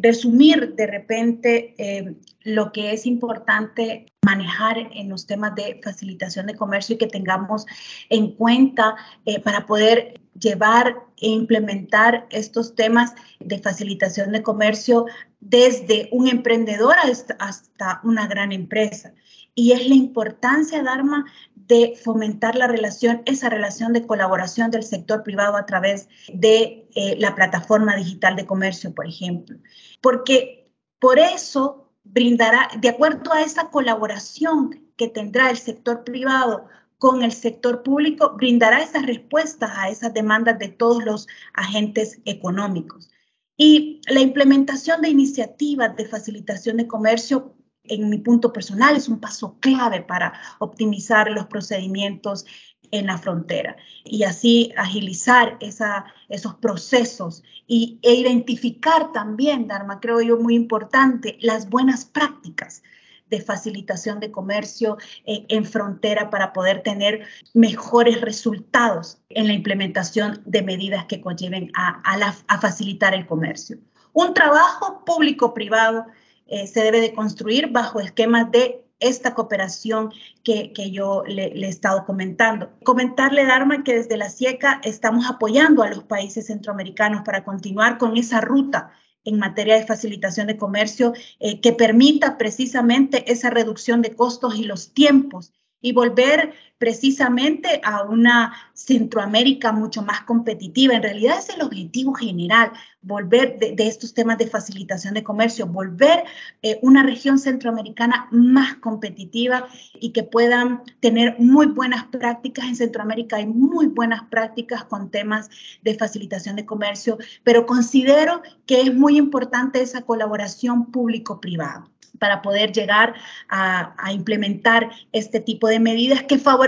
resumir 0.00 0.74
de 0.74 0.86
repente 0.86 1.74
eh, 1.78 2.14
lo 2.42 2.70
que 2.72 2.92
es 2.92 3.06
importante 3.06 4.06
manejar 4.24 4.78
en 4.92 5.08
los 5.08 5.26
temas 5.26 5.54
de 5.54 5.80
facilitación 5.82 6.46
de 6.46 6.54
comercio 6.54 6.94
y 6.94 6.98
que 6.98 7.06
tengamos 7.06 7.66
en 8.08 8.32
cuenta 8.32 8.96
eh, 9.24 9.40
para 9.40 9.66
poder 9.66 10.20
llevar 10.38 10.96
e 11.18 11.28
implementar 11.28 12.26
estos 12.30 12.74
temas 12.74 13.14
de 13.40 13.58
facilitación 13.58 14.32
de 14.32 14.42
comercio 14.42 15.06
desde 15.40 16.08
un 16.12 16.28
emprendedor 16.28 16.94
hasta, 17.38 18.00
una 18.04 18.26
gran 18.26 18.52
empresa. 18.52 19.12
Y 19.54 19.72
es 19.72 19.88
la 19.88 19.94
importancia, 19.94 20.82
Dharma, 20.82 21.24
de 21.66 21.94
fomentar 22.02 22.56
la 22.56 22.66
relación, 22.66 23.22
esa 23.26 23.48
relación 23.48 23.92
de 23.92 24.06
colaboración 24.06 24.70
del 24.70 24.82
sector 24.82 25.22
privado 25.22 25.56
a 25.56 25.66
través 25.66 26.08
de 26.32 26.88
eh, 26.94 27.16
la 27.18 27.34
plataforma 27.34 27.96
digital 27.96 28.36
de 28.36 28.46
comercio, 28.46 28.94
por 28.94 29.06
ejemplo. 29.06 29.58
Porque 30.00 30.70
por 30.98 31.18
eso 31.18 31.92
brindará, 32.04 32.68
de 32.80 32.88
acuerdo 32.88 33.32
a 33.32 33.42
esa 33.42 33.70
colaboración 33.70 34.92
que 34.96 35.08
tendrá 35.08 35.50
el 35.50 35.56
sector 35.56 36.04
privado 36.04 36.66
con 36.98 37.22
el 37.22 37.32
sector 37.32 37.82
público, 37.82 38.34
brindará 38.36 38.82
esas 38.82 39.04
respuestas 39.04 39.70
a 39.74 39.90
esas 39.90 40.14
demandas 40.14 40.58
de 40.58 40.68
todos 40.68 41.04
los 41.04 41.26
agentes 41.52 42.20
económicos. 42.24 43.10
Y 43.56 44.00
la 44.08 44.20
implementación 44.20 45.00
de 45.00 45.08
iniciativas 45.08 45.96
de 45.96 46.06
facilitación 46.06 46.76
de 46.76 46.86
comercio, 46.86 47.55
en 47.88 48.08
mi 48.08 48.18
punto 48.18 48.52
personal, 48.52 48.96
es 48.96 49.08
un 49.08 49.20
paso 49.20 49.56
clave 49.60 50.02
para 50.02 50.32
optimizar 50.58 51.30
los 51.30 51.46
procedimientos 51.46 52.46
en 52.90 53.06
la 53.06 53.18
frontera 53.18 53.76
y 54.04 54.24
así 54.24 54.72
agilizar 54.76 55.58
esos 55.60 56.54
procesos 56.54 57.42
y, 57.66 57.98
e 58.02 58.14
identificar 58.14 59.12
también, 59.12 59.66
Dharma, 59.66 60.00
creo 60.00 60.20
yo 60.20 60.38
muy 60.38 60.54
importante, 60.54 61.36
las 61.40 61.68
buenas 61.68 62.04
prácticas 62.04 62.82
de 63.28 63.40
facilitación 63.40 64.20
de 64.20 64.30
comercio 64.30 64.98
eh, 65.24 65.44
en 65.48 65.64
frontera 65.64 66.30
para 66.30 66.52
poder 66.52 66.82
tener 66.82 67.26
mejores 67.54 68.20
resultados 68.20 69.18
en 69.30 69.48
la 69.48 69.52
implementación 69.52 70.42
de 70.46 70.62
medidas 70.62 71.06
que 71.06 71.20
conlleven 71.20 71.72
a 71.74 72.58
facilitar 72.60 73.14
el 73.14 73.26
comercio. 73.26 73.78
un 74.12 74.32
trabajo 74.32 75.04
público-privado 75.04 76.06
eh, 76.46 76.66
se 76.66 76.82
debe 76.82 77.00
de 77.00 77.14
construir 77.14 77.68
bajo 77.70 78.00
esquemas 78.00 78.50
de 78.50 78.82
esta 78.98 79.34
cooperación 79.34 80.12
que, 80.42 80.72
yo 80.90 81.22
le, 81.26 81.54
le, 81.54 81.66
he 81.66 81.70
estado 81.70 82.04
comentando. 82.06 82.70
Comentarle, 82.82 83.44
Dharma, 83.44 83.84
que 83.84 83.94
desde 83.94 84.16
la 84.16 84.30
CIECA 84.30 84.80
estamos 84.84 85.26
apoyando 85.28 85.82
a 85.82 85.90
los 85.90 86.04
países 86.04 86.46
centroamericanos 86.46 87.22
para 87.22 87.44
continuar 87.44 87.98
con 87.98 88.16
esa 88.16 88.40
ruta 88.40 88.92
en 89.26 89.38
materia 89.38 89.74
de 89.74 89.86
facilitación 89.86 90.46
de 90.46 90.56
comercio 90.56 91.12
eh, 91.40 91.60
que 91.60 91.72
permita 91.72 92.38
precisamente 92.38 93.30
esa 93.30 93.50
reducción 93.50 94.00
de 94.00 94.14
costos 94.14 94.56
y 94.56 94.64
los 94.64 94.94
tiempos 94.94 95.52
y 95.80 95.92
volver 95.92 96.54
precisamente 96.78 97.80
a 97.82 98.02
una 98.02 98.54
Centroamérica 98.74 99.72
mucho 99.72 100.02
más 100.02 100.22
competitiva. 100.22 100.94
En 100.94 101.02
realidad 101.02 101.38
es 101.38 101.48
el 101.48 101.62
objetivo 101.62 102.12
general, 102.14 102.72
volver 103.02 103.58
de, 103.58 103.74
estos 103.86 104.12
temas 104.14 104.36
de 104.38 104.46
facilitación 104.46 105.14
de 105.14 105.22
comercio, 105.22 105.66
volver 105.66 106.24
eh, 106.62 106.78
una 106.82 107.02
región 107.02 107.38
centroamericana 107.38 108.28
más 108.30 108.74
competitiva 108.76 109.68
y 109.94 110.10
que 110.10 110.24
puedan 110.24 110.82
tener 111.00 111.36
muy 111.38 111.66
buenas 111.66 112.04
prácticas. 112.04 112.66
En 112.66 112.76
Centroamérica 112.76 113.36
hay 113.36 113.46
muy 113.46 113.86
buenas 113.86 114.24
prácticas 114.24 114.84
con 114.84 115.10
temas 115.10 115.48
de 115.82 115.94
facilitación 115.94 116.56
de 116.56 116.66
comercio, 116.66 117.16
pero 117.44 117.64
considero 117.64 118.42
que 118.66 118.82
es 118.82 118.94
muy 118.94 119.16
importante 119.16 119.80
esa 119.80 120.02
colaboración 120.02 120.90
público-privada 120.90 121.88
para 122.18 122.42
poder 122.42 122.72
llegar 122.72 123.14
a, 123.48 123.94
implementar 124.12 124.90
este 125.12 125.40
tipo 125.40 125.68
de 125.68 125.80
medidas 125.80 126.22
que 126.22 126.38
favorecen 126.38 126.65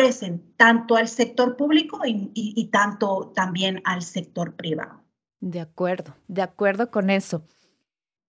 tanto 0.57 0.97
al 0.97 1.09
sector 1.09 1.57
público 1.57 2.01
y, 2.05 2.69
tanto 2.73 3.33
también 3.35 3.81
al 3.85 4.03
sector 4.03 4.55
privado. 4.55 5.05
De 5.41 5.61
acuerdo, 5.61 6.17
de 6.27 6.43
acuerdo 6.43 6.91
con 6.91 7.11
eso. 7.11 7.45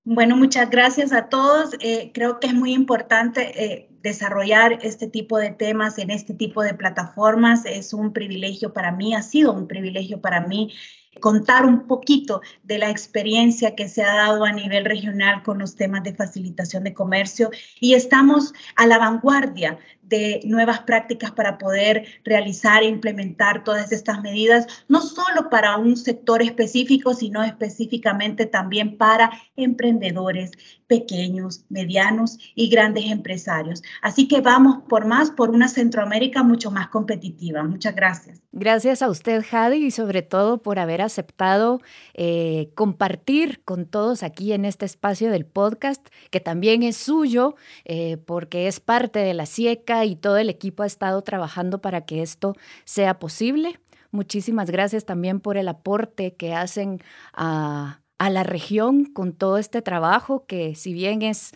Bueno, 0.04 0.36
muchas 0.38 0.70
gracias 0.70 1.12
a 1.12 1.30
todos. 1.30 1.76
Eh, 1.80 2.12
creo 2.14 2.40
que 2.40 2.48
es 2.48 2.54
muy 2.54 2.74
importante 2.74 3.64
eh, 3.64 3.90
desarrollar 4.02 4.80
este 4.82 5.08
tipo 5.08 5.38
de 5.38 5.52
temas 5.52 5.98
en 5.98 6.10
este 6.10 6.34
tipo 6.34 6.64
de 6.64 6.74
plataformas. 6.74 7.66
Es 7.66 7.94
un 7.94 8.14
privilegio 8.14 8.74
para 8.74 8.92
mí, 8.92 9.14
ha 9.14 9.22
sido 9.22 9.54
un 9.54 9.68
privilegio 9.68 10.22
para 10.22 10.42
mí 10.42 10.74
contar 11.20 11.66
un 11.66 11.88
poquito 11.88 12.42
de 12.64 12.78
la 12.78 12.90
experiencia 12.90 13.76
que 13.76 13.90
se 13.90 14.04
ha 14.04 14.16
dado 14.16 14.46
a 14.46 14.52
nivel 14.52 14.86
regional 14.86 15.44
con 15.44 15.60
los 15.60 15.76
temas 15.76 16.04
de 16.04 16.14
facilitación 16.14 16.84
de 16.84 16.94
comercio 16.94 17.50
y 17.80 17.94
estamos 17.94 18.54
a 18.76 18.86
la 18.88 18.98
vanguardia 18.98 19.80
de 20.10 20.42
nuevas 20.44 20.80
prácticas 20.80 21.32
para 21.32 21.58
poder 21.58 22.06
realizar 22.26 22.84
e 22.84 22.88
implementar 22.88 23.64
todas 23.64 23.92
estas 23.92 24.22
medidas, 24.22 24.68
no 24.88 25.02
solo 25.02 25.50
para 25.50 25.78
un 25.78 25.96
sector 25.96 26.42
específico, 26.42 27.14
sino 27.14 27.44
específicamente 27.44 28.46
también 28.46 28.98
para 28.98 29.32
emprendedores 29.56 30.52
pequeños, 30.88 31.66
medianos 31.70 32.40
y 32.56 32.68
grandes 32.68 33.06
empresarios. 33.06 33.84
Así 34.02 34.28
que 34.28 34.42
vamos 34.42 34.84
por 34.90 35.06
más, 35.06 35.30
por 35.30 35.52
una 35.52 35.68
Centroamérica 35.68 36.42
mucho 36.42 36.72
más 36.72 36.88
competitiva. 36.90 37.64
Muchas 37.64 37.96
gracias. 37.96 38.42
Gracias 38.52 39.04
a 39.04 39.10
usted, 39.10 39.44
Jadi, 39.44 39.86
y 39.86 39.92
sobre 39.92 40.24
todo 40.24 40.64
por 40.64 40.80
haber 40.80 41.04
aceptado 41.04 41.80
eh, 42.16 42.72
compartir 42.74 43.62
con 43.64 43.86
todos 43.86 44.24
aquí 44.24 44.52
en 44.52 44.66
este 44.66 44.86
espacio 44.86 45.30
del 45.30 45.46
podcast, 45.46 46.08
que 46.32 46.40
también 46.40 46.82
es 46.82 46.98
suyo, 46.98 47.56
eh, 47.86 48.18
porque 48.18 48.68
es 48.68 48.80
parte 48.80 49.20
de 49.20 49.36
la 49.36 49.46
CIECA 49.46 49.99
y 50.06 50.16
todo 50.16 50.38
el 50.38 50.50
equipo 50.50 50.84
ha 50.84 50.88
estado 50.88 51.22
trabajando 51.22 51.82
para 51.82 52.02
que 52.02 52.22
esto 52.22 52.56
sea 52.86 53.20
posible. 53.20 53.80
Muchísimas 54.12 54.72
gracias 54.72 55.06
también 55.06 55.40
por 55.40 55.58
el 55.58 55.68
aporte 55.68 56.36
que 56.36 56.54
hacen 56.54 57.02
a, 57.34 58.02
a 58.18 58.30
la 58.30 58.44
región 58.44 59.06
con 59.06 59.34
todo 59.34 59.58
este 59.58 59.82
trabajo 59.82 60.46
que 60.46 60.76
si 60.76 60.94
bien 60.94 61.22
es 61.22 61.52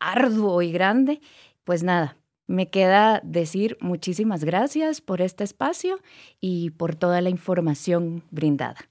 arduo 0.00 0.62
y 0.62 0.72
grande, 0.72 1.20
pues 1.64 1.82
nada, 1.82 2.16
me 2.46 2.70
queda 2.70 3.20
decir 3.24 3.76
muchísimas 3.80 4.44
gracias 4.44 5.00
por 5.00 5.20
este 5.20 5.44
espacio 5.44 6.00
y 6.40 6.70
por 6.70 6.94
toda 6.94 7.20
la 7.20 7.30
información 7.30 8.22
brindada. 8.30 8.88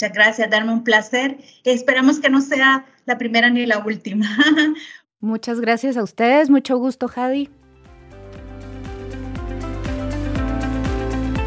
Muchas 0.00 0.12
gracias, 0.12 0.50
darme 0.50 0.72
un 0.72 0.82
placer. 0.82 1.38
Esperamos 1.64 2.18
que 2.18 2.28
no 2.28 2.40
sea 2.40 2.86
la 3.04 3.16
primera 3.16 3.50
ni 3.50 3.64
la 3.64 3.78
última. 3.78 4.26
Muchas 5.20 5.60
gracias 5.60 5.96
a 5.96 6.02
ustedes, 6.02 6.50
mucho 6.50 6.76
gusto, 6.76 7.08
Jadi. 7.08 7.48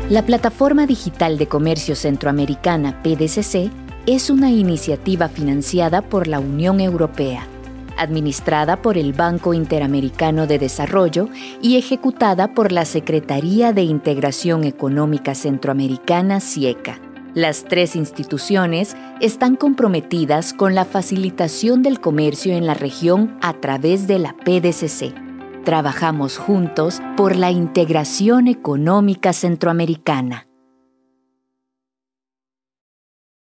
La 0.09 0.21
Plataforma 0.21 0.87
Digital 0.87 1.37
de 1.37 1.49
Comercio 1.49 1.93
Centroamericana, 1.93 3.03
PDCC, 3.03 3.69
es 4.05 4.29
una 4.29 4.49
iniciativa 4.51 5.27
financiada 5.27 6.01
por 6.01 6.29
la 6.29 6.39
Unión 6.39 6.79
Europea, 6.79 7.45
administrada 7.97 8.81
por 8.81 8.97
el 8.97 9.11
Banco 9.11 9.53
Interamericano 9.53 10.47
de 10.47 10.59
Desarrollo 10.59 11.27
y 11.61 11.75
ejecutada 11.75 12.53
por 12.53 12.71
la 12.71 12.85
Secretaría 12.85 13.73
de 13.73 13.81
Integración 13.83 14.63
Económica 14.63 15.35
Centroamericana, 15.35 16.39
CIECA. 16.39 17.01
Las 17.33 17.65
tres 17.65 17.97
instituciones 17.97 18.95
están 19.19 19.57
comprometidas 19.57 20.53
con 20.53 20.73
la 20.73 20.85
facilitación 20.85 21.83
del 21.83 21.99
comercio 21.99 22.53
en 22.53 22.65
la 22.65 22.75
región 22.75 23.37
a 23.41 23.51
través 23.59 24.07
de 24.07 24.19
la 24.19 24.33
PDCC 24.37 25.26
Trabajamos 25.67 26.37
juntos 26.37 27.01
por 27.17 27.35
la 27.35 27.51
integración 27.51 28.47
económica 28.47 29.33
centroamericana. 29.33 30.47